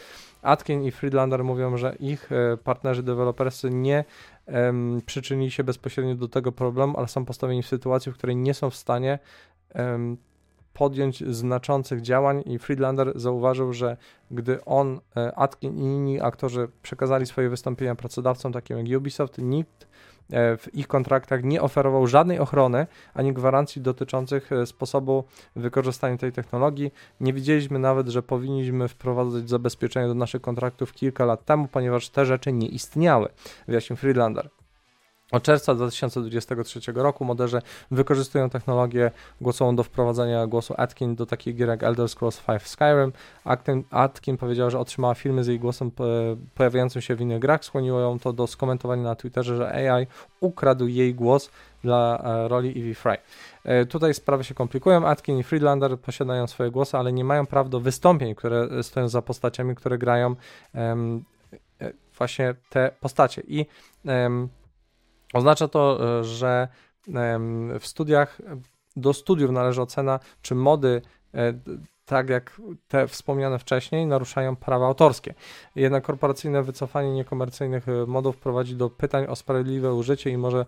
Atkin 0.42 0.84
i 0.84 0.92
Friedlander 0.92 1.44
mówią, 1.44 1.78
że 1.78 1.96
ich 2.00 2.30
partnerzy 2.64 3.04
deweloperscy 3.04 3.70
nie 3.70 4.04
um, 4.48 5.02
przyczynili 5.06 5.52
się 5.52 5.64
bezpośrednio 5.64 6.16
do 6.16 6.28
tego 6.28 6.52
problemu, 6.52 6.98
ale 6.98 7.08
są 7.08 7.26
postawieni 7.26 7.64
w 7.64 7.68
sytuacji, 7.68 8.12
w 8.12 8.16
której 8.16 8.36
nie 8.36 8.54
są 8.54 8.70
w 8.70 8.76
stanie 8.76 9.20
um, 9.76 10.18
podjąć 10.76 11.24
znaczących 11.24 12.02
działań 12.02 12.44
i 12.46 12.60
Friedlander 12.60 13.12
zauważył, 13.16 13.74
że 13.74 13.98
gdy 14.32 14.66
on, 14.66 15.00
e, 15.18 15.36
Atkin 15.36 15.78
i 15.78 15.82
inni 15.82 16.22
aktorzy 16.22 16.68
przekazali 16.82 17.26
swoje 17.26 17.50
wystąpienia 17.50 17.96
pracodawcom 17.96 18.54
takim 18.54 18.78
jak 18.78 18.98
Ubisoft, 18.98 19.38
nikt 19.38 19.88
e, 20.32 20.58
w 20.58 20.76
ich 20.76 20.88
kontraktach 20.88 21.44
nie 21.44 21.62
oferował 21.62 22.08
żadnej 22.08 22.40
ochrony 22.40 22.88
ani 23.14 23.34
gwarancji 23.34 23.82
dotyczących 23.82 24.52
e, 24.52 24.66
sposobu 24.66 25.24
wykorzystania 25.56 26.18
tej 26.18 26.32
technologii. 26.32 26.92
Nie 27.20 27.34
widzieliśmy 27.34 27.80
nawet, 27.80 28.08
że 28.08 28.24
powinniśmy 28.24 28.88
wprowadzać 28.88 29.50
zabezpieczenia 29.50 30.08
do 30.08 30.14
naszych 30.14 30.42
kontraktów 30.42 30.94
kilka 30.94 31.26
lat 31.26 31.46
temu, 31.46 31.68
ponieważ 31.68 32.10
te 32.10 32.26
rzeczy 32.26 32.54
nie 32.54 32.68
istniały, 32.68 33.30
wyjaśnił 33.68 33.98
Friedlander. 33.98 34.50
Od 35.32 35.44
czerwca 35.44 35.76
2023 35.76 36.80
roku 36.96 37.26
moderzy 37.26 37.62
wykorzystują 37.92 38.50
technologię 38.50 39.12
głosową 39.42 39.76
do 39.76 39.84
wprowadzania 39.84 40.48
głosu 40.48 40.74
Atkin 40.78 41.16
do 41.16 41.26
takich 41.26 41.56
gier 41.56 41.70
jak 41.70 41.84
Elder 41.84 42.10
Scrolls 42.10 42.42
V 42.48 42.60
Skyrim. 42.60 43.14
Atkin, 43.44 43.84
Atkin 43.92 44.38
powiedział, 44.38 44.72
że 44.72 44.80
otrzymała 44.80 45.16
filmy 45.16 45.44
z 45.44 45.48
jej 45.48 45.60
głosem 45.60 45.92
pojawiającym 46.56 47.02
się 47.02 47.16
w 47.16 47.22
innych 47.22 47.40
grach. 47.40 47.66
Skłoniło 47.66 48.00
ją 48.00 48.20
to 48.20 48.34
do 48.34 48.48
skomentowania 48.48 49.04
na 49.04 49.16
Twitterze, 49.16 49.58
że 49.58 49.92
AI 49.92 50.08
ukradł 50.40 50.88
jej 50.88 51.16
głos 51.16 51.52
dla 51.84 52.24
e, 52.24 52.48
roli 52.48 52.70
Evie 52.70 52.96
Fry. 52.96 53.18
E, 53.64 53.86
tutaj 53.86 54.14
sprawy 54.14 54.44
się 54.44 54.54
komplikują. 54.54 55.08
Atkin 55.08 55.38
i 55.38 55.44
Friedlander 55.44 56.00
posiadają 56.00 56.48
swoje 56.48 56.72
głosy, 56.72 56.98
ale 56.98 57.14
nie 57.14 57.24
mają 57.24 57.46
praw 57.46 57.70
do 57.70 57.80
wystąpień, 57.80 58.36
które 58.36 58.84
stoją 58.84 59.08
za 59.08 59.22
postaciami, 59.22 59.76
które 59.76 59.98
grają 59.98 60.36
um, 60.74 61.24
właśnie 62.18 62.56
te 62.70 62.92
postacie. 63.02 63.44
I 63.48 63.66
um, 64.06 64.50
Oznacza 65.34 65.68
to, 65.68 66.00
e, 66.20 66.24
że 66.24 66.68
w 67.80 67.88
studiach, 67.88 68.42
do 68.96 69.14
studiów 69.14 69.52
należy 69.52 69.82
ocena, 69.82 70.20
czy 70.42 70.56
mody 70.56 71.02
tak 72.06 72.30
jak 72.30 72.62
te 72.88 73.08
wspomniane 73.08 73.60
wcześniej, 73.60 74.08
naruszają 74.08 74.56
prawa 74.56 74.88
autorskie. 74.88 75.34
Jednak 75.76 76.04
korporacyjne 76.04 76.64
wycofanie 76.64 77.14
niekomercyjnych 77.14 77.90
e, 77.90 78.06
modów 78.08 78.38
prowadzi 78.38 78.76
do 78.76 78.90
pytań 78.90 79.26
o 79.26 79.36
sprawiedliwe 79.36 79.94
użycie 79.94 80.30
i 80.30 80.38
może 80.38 80.66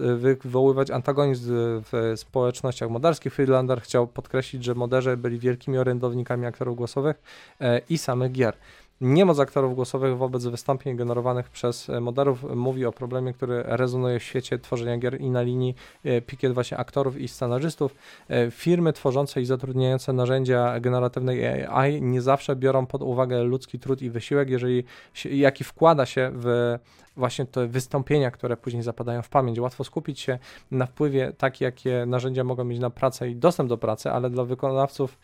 wywoływać 0.00 0.90
antagonizm 0.90 1.52
w 1.56 2.12
społecznościach 2.16 2.90
moderskich. 2.90 3.34
Friedlander 3.34 3.82
chciał 3.82 4.06
podkreślić, 4.06 4.64
że 4.64 4.74
moderzy 4.74 5.16
byli 5.16 5.38
wielkimi 5.38 5.78
orędownikami 5.78 6.46
aktorów 6.46 6.76
głosowych 6.76 7.22
e, 7.60 7.80
i 7.88 7.98
samych 7.98 8.32
gier. 8.32 8.56
Niemoc 9.00 9.38
aktorów 9.38 9.74
głosowych 9.74 10.16
wobec 10.16 10.46
wystąpień 10.46 10.96
generowanych 10.96 11.50
przez 11.50 11.90
e, 11.90 12.00
modelów 12.00 12.56
mówi 12.56 12.86
o 12.86 12.92
problemie, 12.92 13.32
który 13.32 13.62
rezonuje 13.66 14.18
w 14.18 14.22
świecie 14.22 14.58
tworzenia 14.58 14.98
gier 14.98 15.20
i 15.20 15.30
na 15.30 15.42
linii 15.42 15.74
e, 16.04 16.20
pikiet 16.20 16.52
właśnie 16.52 16.76
aktorów 16.76 17.16
i 17.20 17.28
scenarzystów. 17.28 17.94
E, 18.28 18.50
firmy 18.50 18.92
tworzące 18.92 19.40
i 19.40 19.44
zatrudniające 19.44 20.12
narzędzia 20.12 20.80
generatywnej 20.80 21.66
AI 21.66 22.02
nie 22.02 22.22
zawsze 22.22 22.56
biorą 22.56 22.86
pod 22.86 23.02
uwagę 23.02 23.42
ludzki 23.42 23.78
trud 23.78 24.02
i 24.02 24.10
wysiłek, 24.10 24.50
jeżeli 24.50 24.84
jaki 25.24 25.64
wkłada 25.64 26.06
się 26.06 26.30
w 26.34 26.78
właśnie 27.16 27.46
te 27.46 27.66
wystąpienia, 27.66 28.30
które 28.30 28.56
później 28.56 28.82
zapadają 28.82 29.22
w 29.22 29.28
pamięć. 29.28 29.58
Łatwo 29.60 29.84
skupić 29.84 30.20
się 30.20 30.38
na 30.70 30.86
wpływie 30.86 31.32
taki, 31.38 31.64
jakie 31.64 32.06
narzędzia 32.06 32.44
mogą 32.44 32.64
mieć 32.64 32.78
na 32.78 32.90
pracę 32.90 33.30
i 33.30 33.36
dostęp 33.36 33.68
do 33.68 33.78
pracy, 33.78 34.10
ale 34.10 34.30
dla 34.30 34.44
wykonawców 34.44 35.18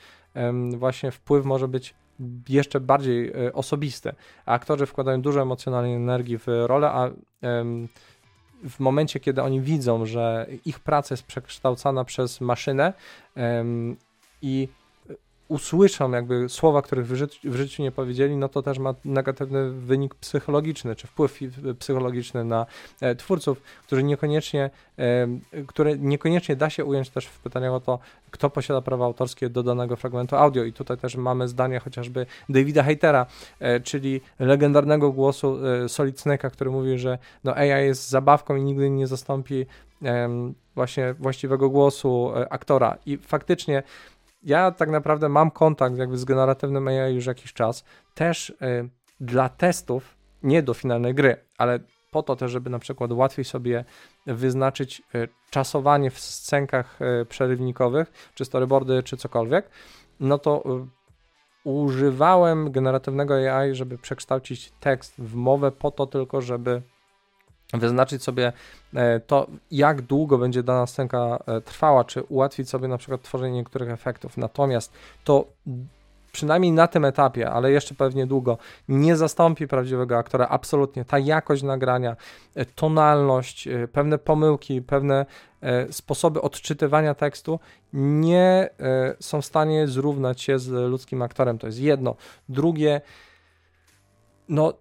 właśnie 0.77 1.11
wpływ 1.11 1.45
może 1.45 1.69
być 1.69 1.95
jeszcze 2.49 2.81
bardziej 2.81 3.29
e, 3.29 3.53
osobiste. 3.53 4.15
Aktorzy 4.47 4.87
wkładają 4.87 5.23
dużo 5.23 5.43
emocjonalnej 5.43 5.95
energii 5.95 6.39
w 6.39 6.47
rolę, 6.47 6.91
a 6.91 7.11
w 8.71 8.81
momencie, 8.81 9.21
kiedy 9.21 9.43
oni 9.43 9.61
widzą, 9.61 10.07
że 10.07 10.47
ich 10.65 10.81
praca 10.81 11.13
jest 11.13 11.27
przekształcana 11.27 12.05
przez 12.05 12.41
maszynę 12.41 12.93
i 14.43 14.69
usłyszą 15.49 16.11
jakby 16.11 16.49
słowa, 16.49 16.83
których 16.83 17.07
w 17.07 17.15
życiu, 17.15 17.51
w 17.51 17.57
życiu, 17.57 17.83
nie 17.83 17.93
powiedzieli, 17.93 18.37
no 18.37 18.49
to 18.49 18.63
też 18.63 18.79
ma 18.79 18.95
negatywny 19.05 19.71
wynik 19.71 20.15
psychologiczny, 20.15 20.97
czy 20.97 21.07
wpływ 21.07 21.39
psychologiczny 21.79 22.45
na 22.45 22.67
e, 23.01 23.15
twórców, 23.15 23.63
którzy 23.87 24.03
niekoniecznie, 24.03 24.71
e, 24.99 25.29
które 25.67 25.99
niekoniecznie 25.99 26.57
da 26.57 26.71
się 26.71 26.85
ująć 26.85 27.11
też 27.11 27.27
w 27.27 27.39
pytaniach 27.39 27.73
o 27.73 27.81
to, 27.81 27.99
kto 28.31 28.51
posiada 28.51 28.81
prawa 28.81 29.05
autorskie 29.05 29.51
do 29.51 29.63
danego 29.63 29.97
fragmentu 29.97 30.37
audio. 30.37 30.65
I 30.65 30.73
tutaj 30.73 30.99
też 30.99 31.17
mamy 31.17 31.49
zdanie 31.49 31.81
chociażby 31.81 32.27
Davida 32.49 32.83
Heitera, 32.83 33.27
e, 33.61 33.81
czyli 33.81 34.21
legendarnego 34.39 35.13
głosu 35.13 35.59
e, 35.85 35.89
Solid 35.89 36.21
Snake'a, 36.21 36.51
który 36.51 36.71
mówi, 36.71 36.99
że 36.99 37.19
no 37.45 37.55
AI 37.57 37.69
jest 37.69 38.09
zabawką 38.09 38.57
i 38.57 38.63
nigdy 38.63 38.91
nie 38.91 39.07
zastąpi 39.07 39.67
właśnie 40.75 41.15
właściwego 41.15 41.71
głosu 41.71 42.33
e, 42.37 42.53
aktora. 42.53 42.99
I 43.07 43.19
faktycznie 43.19 43.83
ja 44.45 44.71
tak 44.71 44.91
naprawdę 44.91 45.29
mam 45.29 45.51
kontakt 45.51 45.99
jakby 45.99 46.19
z 46.19 46.25
generatywnym 46.25 46.89
AI 46.89 47.15
już 47.15 47.27
jakiś 47.27 47.53
czas, 47.53 47.85
też 48.15 48.51
y, 48.51 48.55
dla 49.21 49.49
testów, 49.49 50.17
nie 50.43 50.63
do 50.63 50.75
finalnej 50.75 51.15
gry, 51.15 51.37
ale 51.59 51.79
po 52.11 52.23
to 52.23 52.37
też, 52.37 52.51
żeby 52.51 52.71
na 52.71 52.79
przykład 52.79 53.13
łatwiej 53.13 53.45
sobie 53.45 53.85
wyznaczyć 54.27 55.03
y, 55.15 55.29
czasowanie 55.51 56.11
w 56.11 56.19
scenkach 56.19 56.99
y, 57.23 57.27
przerywnikowych, 57.27 58.13
czy 58.35 58.45
storyboardy, 58.45 59.03
czy 59.03 59.17
cokolwiek, 59.17 59.71
no 60.21 60.39
to 60.39 60.63
używałem 61.65 62.73
generatywnego 62.73 63.35
AI, 63.35 63.75
żeby 63.75 63.99
przekształcić 63.99 64.73
tekst 64.81 65.15
w 65.19 65.35
mowę 65.35 65.73
po 65.73 65.91
to 65.91 66.07
tylko, 66.07 66.41
żeby 66.41 66.83
wyznaczyć 67.79 68.23
sobie 68.23 68.53
e, 68.95 69.21
to, 69.21 69.47
jak 69.71 70.03
długo 70.03 70.39
będzie 70.39 70.63
dana 70.63 70.87
scenka 70.87 71.39
e, 71.47 71.61
trwała, 71.61 72.05
czy 72.05 72.23
ułatwić 72.23 72.69
sobie 72.69 72.89
na 72.89 72.99
przykład 72.99 73.23
tworzenie 73.23 73.53
niektórych 73.53 73.91
efektów. 73.91 74.37
Natomiast 74.37 74.93
to 75.25 75.45
przynajmniej 76.33 76.73
na 76.73 76.87
tym 76.87 77.05
etapie, 77.05 77.51
ale 77.51 77.71
jeszcze 77.71 77.95
pewnie 77.95 78.27
długo, 78.27 78.59
nie 78.89 79.17
zastąpi 79.17 79.69
prawdziwego 79.69 80.19
aktora. 80.19 80.49
Absolutnie. 80.49 81.05
Ta 81.05 81.19
jakość 81.19 81.63
nagrania, 81.63 82.17
e, 82.55 82.65
tonalność, 82.65 83.69
pewne 83.93 84.19
pomyłki, 84.19 84.83
pewne 84.83 85.27
sposoby 85.91 86.43
odczytywania 86.43 87.15
tekstu 87.15 87.61
nie 87.93 88.71
są 89.21 89.41
w 89.41 89.45
stanie 89.45 89.89
zrównać 89.89 90.43
się 90.43 90.59
z 90.59 90.91
ludzkim 90.91 91.23
aktorem. 91.23 91.59
To 91.59 91.67
jest 91.67 91.79
jedno. 91.79 92.17
Drugie, 92.49 93.01
no 94.49 94.73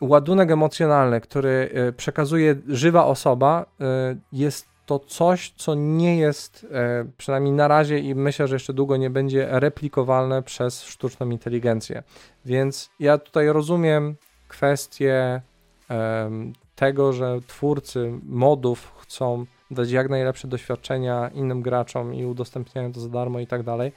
ładunek 0.00 0.50
emocjonalny, 0.50 1.20
który 1.20 1.70
e, 1.72 1.92
przekazuje 1.92 2.56
żywa 2.68 3.06
osoba, 3.06 3.66
e, 3.80 4.16
jest 4.32 4.66
to 4.86 4.98
coś, 4.98 5.54
co 5.56 5.74
nie 5.74 6.16
jest, 6.16 6.66
e, 6.72 7.04
przynajmniej 7.16 7.52
na 7.52 7.68
razie 7.68 7.98
i 7.98 8.14
myślę, 8.14 8.48
że 8.48 8.54
jeszcze 8.54 8.72
długo 8.72 8.96
nie 8.96 9.10
będzie 9.10 9.46
replikowalne 9.50 10.42
przez 10.42 10.82
sztuczną 10.82 11.30
inteligencję. 11.30 12.02
Więc 12.44 12.90
ja 13.00 13.18
tutaj 13.18 13.48
rozumiem 13.48 14.16
kwestię 14.48 15.40
tego, 16.74 17.12
że 17.12 17.38
twórcy 17.46 18.12
modów 18.22 18.92
chcą 18.98 19.44
dać 19.70 19.90
jak 19.90 20.10
najlepsze 20.10 20.48
doświadczenia 20.48 21.30
innym 21.34 21.62
graczom 21.62 22.14
i 22.14 22.24
udostępniają 22.24 22.92
to 22.92 23.00
za 23.00 23.08
darmo 23.08 23.40
i 23.40 23.46
tak 23.46 23.62
dalej. 23.62 23.92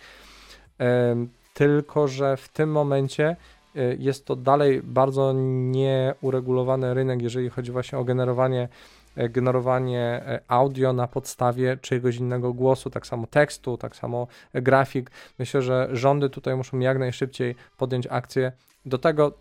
Tylko, 1.53 2.07
że 2.07 2.37
w 2.37 2.49
tym 2.49 2.71
momencie 2.71 3.35
Y, 3.35 3.60
jest 3.99 4.25
to 4.25 4.35
dalej 4.35 4.81
bardzo 4.83 5.33
nieuregulowany 5.33 6.93
rynek, 6.93 7.21
jeżeli 7.21 7.49
chodzi 7.49 7.71
właśnie 7.71 7.97
o 7.97 8.03
generowanie 8.03 8.69
y, 9.17 9.29
generowanie 9.29 10.23
y, 10.35 10.39
audio 10.47 10.93
na 10.93 11.07
podstawie 11.07 11.77
czyjegoś 11.77 12.15
innego 12.15 12.53
głosu, 12.53 12.89
tak 12.89 13.07
samo 13.07 13.27
tekstu, 13.27 13.77
tak 13.77 13.95
samo 13.95 14.27
grafik. 14.53 15.11
Myślę, 15.39 15.61
że 15.61 15.89
rządy 15.91 16.29
tutaj 16.29 16.55
muszą 16.55 16.79
jak 16.79 16.99
najszybciej 16.99 17.55
podjąć 17.77 18.07
akcję 18.09 18.51
do 18.85 18.97
tego, 18.97 19.33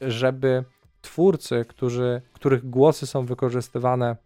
żeby 0.00 0.64
twórcy, 1.02 1.64
którzy, 1.68 2.22
których 2.32 2.70
głosy 2.70 3.06
są 3.06 3.26
wykorzystywane 3.26 4.16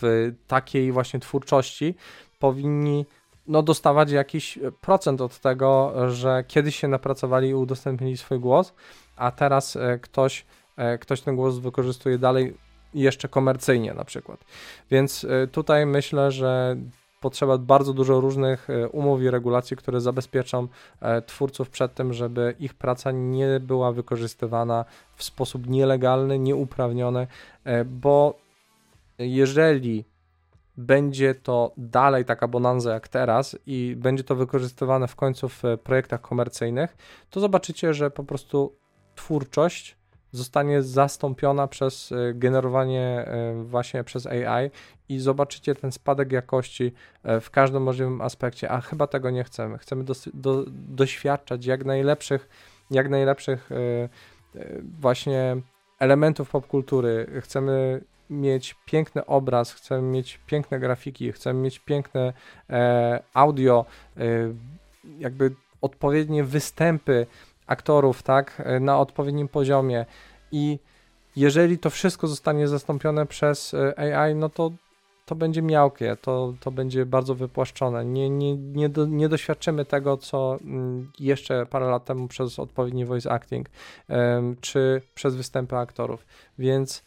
w 0.00 0.32
takiej 0.46 0.92
właśnie 0.92 1.20
twórczości, 1.20 1.94
powinni 2.38 3.06
no, 3.46 3.62
dostawać 3.62 4.10
jakiś 4.10 4.58
e, 4.58 4.72
procent 4.72 5.20
od 5.20 5.38
tego, 5.38 5.92
że 6.10 6.44
kiedyś 6.48 6.76
się 6.76 6.88
napracowali 6.88 7.48
i 7.48 7.54
udostępnili 7.54 8.16
swój 8.16 8.40
głos, 8.40 8.72
a 9.16 9.30
teraz 9.30 9.76
e, 9.76 9.98
ktoś, 9.98 10.46
e, 10.76 10.98
ktoś 10.98 11.20
ten 11.20 11.36
głos 11.36 11.58
wykorzystuje 11.58 12.18
dalej 12.18 12.54
jeszcze 12.94 13.28
komercyjnie 13.28 13.94
na 13.94 14.04
przykład. 14.04 14.44
Więc 14.90 15.26
tutaj 15.52 15.86
myślę, 15.86 16.30
że 16.30 16.76
potrzeba 17.20 17.58
bardzo 17.58 17.92
dużo 17.92 18.20
różnych 18.20 18.68
umów 18.92 19.22
i 19.22 19.30
regulacji, 19.30 19.76
które 19.76 20.00
zabezpieczą 20.00 20.68
twórców 21.26 21.70
przed 21.70 21.94
tym, 21.94 22.12
żeby 22.12 22.54
ich 22.60 22.74
praca 22.74 23.10
nie 23.10 23.60
była 23.60 23.92
wykorzystywana 23.92 24.84
w 25.16 25.24
sposób 25.24 25.66
nielegalny, 25.66 26.38
nieuprawniony, 26.38 27.26
bo 27.86 28.38
jeżeli 29.18 30.04
będzie 30.76 31.34
to 31.34 31.72
dalej 31.76 32.24
taka 32.24 32.48
bonanza 32.48 32.92
jak 32.92 33.08
teraz 33.08 33.56
i 33.66 33.96
będzie 33.98 34.24
to 34.24 34.36
wykorzystywane 34.36 35.08
w 35.08 35.16
końcu 35.16 35.48
w 35.48 35.62
projektach 35.84 36.20
komercyjnych, 36.20 36.96
to 37.30 37.40
zobaczycie, 37.40 37.94
że 37.94 38.10
po 38.10 38.24
prostu 38.24 38.76
twórczość 39.14 39.96
zostanie 40.34 40.82
zastąpiona 40.82 41.66
przez 41.66 42.12
e, 42.12 42.34
generowanie 42.34 43.24
e, 43.26 43.62
właśnie 43.64 44.04
przez 44.04 44.26
AI 44.26 44.70
i 45.08 45.18
zobaczycie 45.18 45.74
ten 45.74 45.92
spadek 45.92 46.32
jakości 46.32 46.92
e, 47.22 47.40
w 47.40 47.50
każdym 47.50 47.82
możliwym 47.82 48.20
aspekcie, 48.20 48.70
a 48.70 48.80
chyba 48.80 49.06
tego 49.06 49.30
nie 49.30 49.44
chcemy. 49.44 49.78
Chcemy 49.78 50.04
do, 50.04 50.14
do, 50.34 50.64
doświadczać 50.68 51.66
jak 51.66 51.84
najlepszych, 51.84 52.48
jak 52.90 53.08
najlepszych 53.08 53.70
właśnie 55.00 55.56
elementów 55.98 56.50
popkultury. 56.50 57.40
Chcemy 57.40 58.04
mieć 58.34 58.76
piękny 58.86 59.26
obraz, 59.26 59.72
chcemy 59.72 60.02
mieć 60.02 60.40
piękne 60.46 60.80
grafiki, 60.80 61.32
chcemy 61.32 61.60
mieć 61.60 61.78
piękne 61.78 62.32
e, 62.70 63.22
audio, 63.34 63.84
e, 64.16 64.20
jakby 65.18 65.54
odpowiednie 65.80 66.44
występy 66.44 67.26
aktorów, 67.66 68.22
tak, 68.22 68.62
e, 68.64 68.80
na 68.80 68.98
odpowiednim 68.98 69.48
poziomie 69.48 70.06
i 70.52 70.78
jeżeli 71.36 71.78
to 71.78 71.90
wszystko 71.90 72.26
zostanie 72.26 72.68
zastąpione 72.68 73.26
przez 73.26 73.74
e, 73.74 74.16
AI, 74.18 74.34
no 74.34 74.48
to 74.48 74.70
to 75.26 75.34
będzie 75.34 75.62
miałkie, 75.62 76.16
to, 76.16 76.54
to 76.60 76.70
będzie 76.70 77.06
bardzo 77.06 77.34
wypłaszczone. 77.34 78.04
Nie, 78.04 78.30
nie, 78.30 78.56
nie, 78.56 78.88
do, 78.88 79.06
nie 79.06 79.28
doświadczymy 79.28 79.84
tego, 79.84 80.16
co 80.16 80.58
mm, 80.60 81.12
jeszcze 81.18 81.66
parę 81.66 81.86
lat 81.86 82.04
temu 82.04 82.28
przez 82.28 82.58
odpowiedni 82.58 83.04
voice 83.04 83.32
acting, 83.32 83.68
czy 84.60 85.02
przez 85.14 85.36
występy 85.36 85.76
aktorów. 85.76 86.26
Więc 86.58 87.04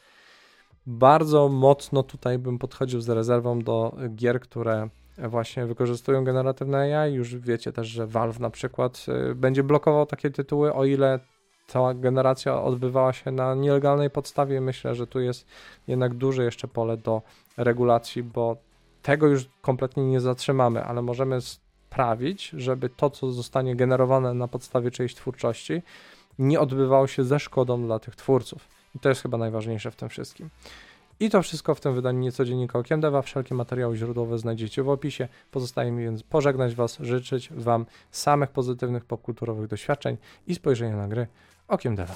bardzo 0.88 1.50
mocno 1.50 2.04
tutaj 2.04 2.40
bym 2.40 2.60
podchodził 2.60 3.02
z 3.02 3.10
rezerwą 3.10 3.60
do 3.60 3.96
gier, 4.16 4.40
które 4.40 4.90
właśnie 5.18 5.66
wykorzystują 5.66 6.24
generatywne 6.24 7.02
AI. 7.02 7.14
Już 7.14 7.36
wiecie 7.36 7.74
też, 7.74 7.88
że 7.88 8.08
Valve 8.08 8.40
na 8.40 8.50
przykład 8.50 9.06
y, 9.32 9.36
będzie 9.36 9.64
blokował 9.64 10.06
takie 10.06 10.30
tytuły, 10.30 10.74
o 10.74 10.86
ile 10.86 11.20
ta 11.68 11.94
generacja 11.94 12.62
odbywała 12.64 13.14
się 13.14 13.32
na 13.32 13.56
nielegalnej 13.56 14.10
podstawie. 14.10 14.62
Myślę, 14.62 14.96
że 14.96 15.08
tu 15.08 15.20
jest 15.20 15.46
jednak 15.88 16.14
duże 16.14 16.44
jeszcze 16.44 16.68
pole 16.68 16.98
do 16.98 17.22
regulacji, 17.58 18.24
bo 18.24 18.58
tego 19.02 19.28
już 19.28 19.46
kompletnie 19.62 20.04
nie 20.04 20.20
zatrzymamy, 20.20 20.84
ale 20.84 21.02
możemy 21.02 21.42
sprawić, 21.42 22.50
żeby 22.50 22.90
to, 22.90 23.10
co 23.10 23.32
zostanie 23.32 23.76
generowane 23.76 24.34
na 24.34 24.48
podstawie 24.48 24.92
czyjejś 24.92 25.16
twórczości, 25.16 25.82
nie 26.40 26.60
odbywało 26.60 27.08
się 27.08 27.24
ze 27.24 27.40
szkodą 27.40 27.84
dla 27.86 28.00
tych 28.00 28.16
twórców. 28.16 28.77
I 28.96 29.00
to 29.00 29.10
jest 29.10 29.22
chyba 29.22 29.38
najważniejsze 29.38 29.92
w 29.92 29.96
tym 29.96 30.10
wszystkim. 30.10 30.50
I 31.20 31.30
to 31.30 31.42
wszystko 31.42 31.76
w 31.76 31.80
tym 31.80 31.94
wydaniu 31.94 32.20
Niecodziennika 32.20 32.80
Okiem 32.80 33.02
Dewa. 33.02 33.22
Wszelkie 33.22 33.56
materiały 33.56 33.98
źródłowe 33.98 34.38
znajdziecie 34.38 34.84
w 34.84 34.90
opisie. 34.90 35.28
Pozostaje 35.52 35.92
mi 35.92 36.04
więc 36.04 36.24
pożegnać 36.24 36.76
Was, 36.76 36.98
życzyć 37.00 37.50
Wam 37.54 37.86
samych 38.12 38.50
pozytywnych 38.50 39.06
popkulturowych 39.06 39.68
doświadczeń 39.68 40.18
i 40.48 40.56
spojrzenia 40.56 40.98
na 40.98 41.08
gry 41.08 41.28
Okiem 41.68 41.96
Dewa. 41.96 42.16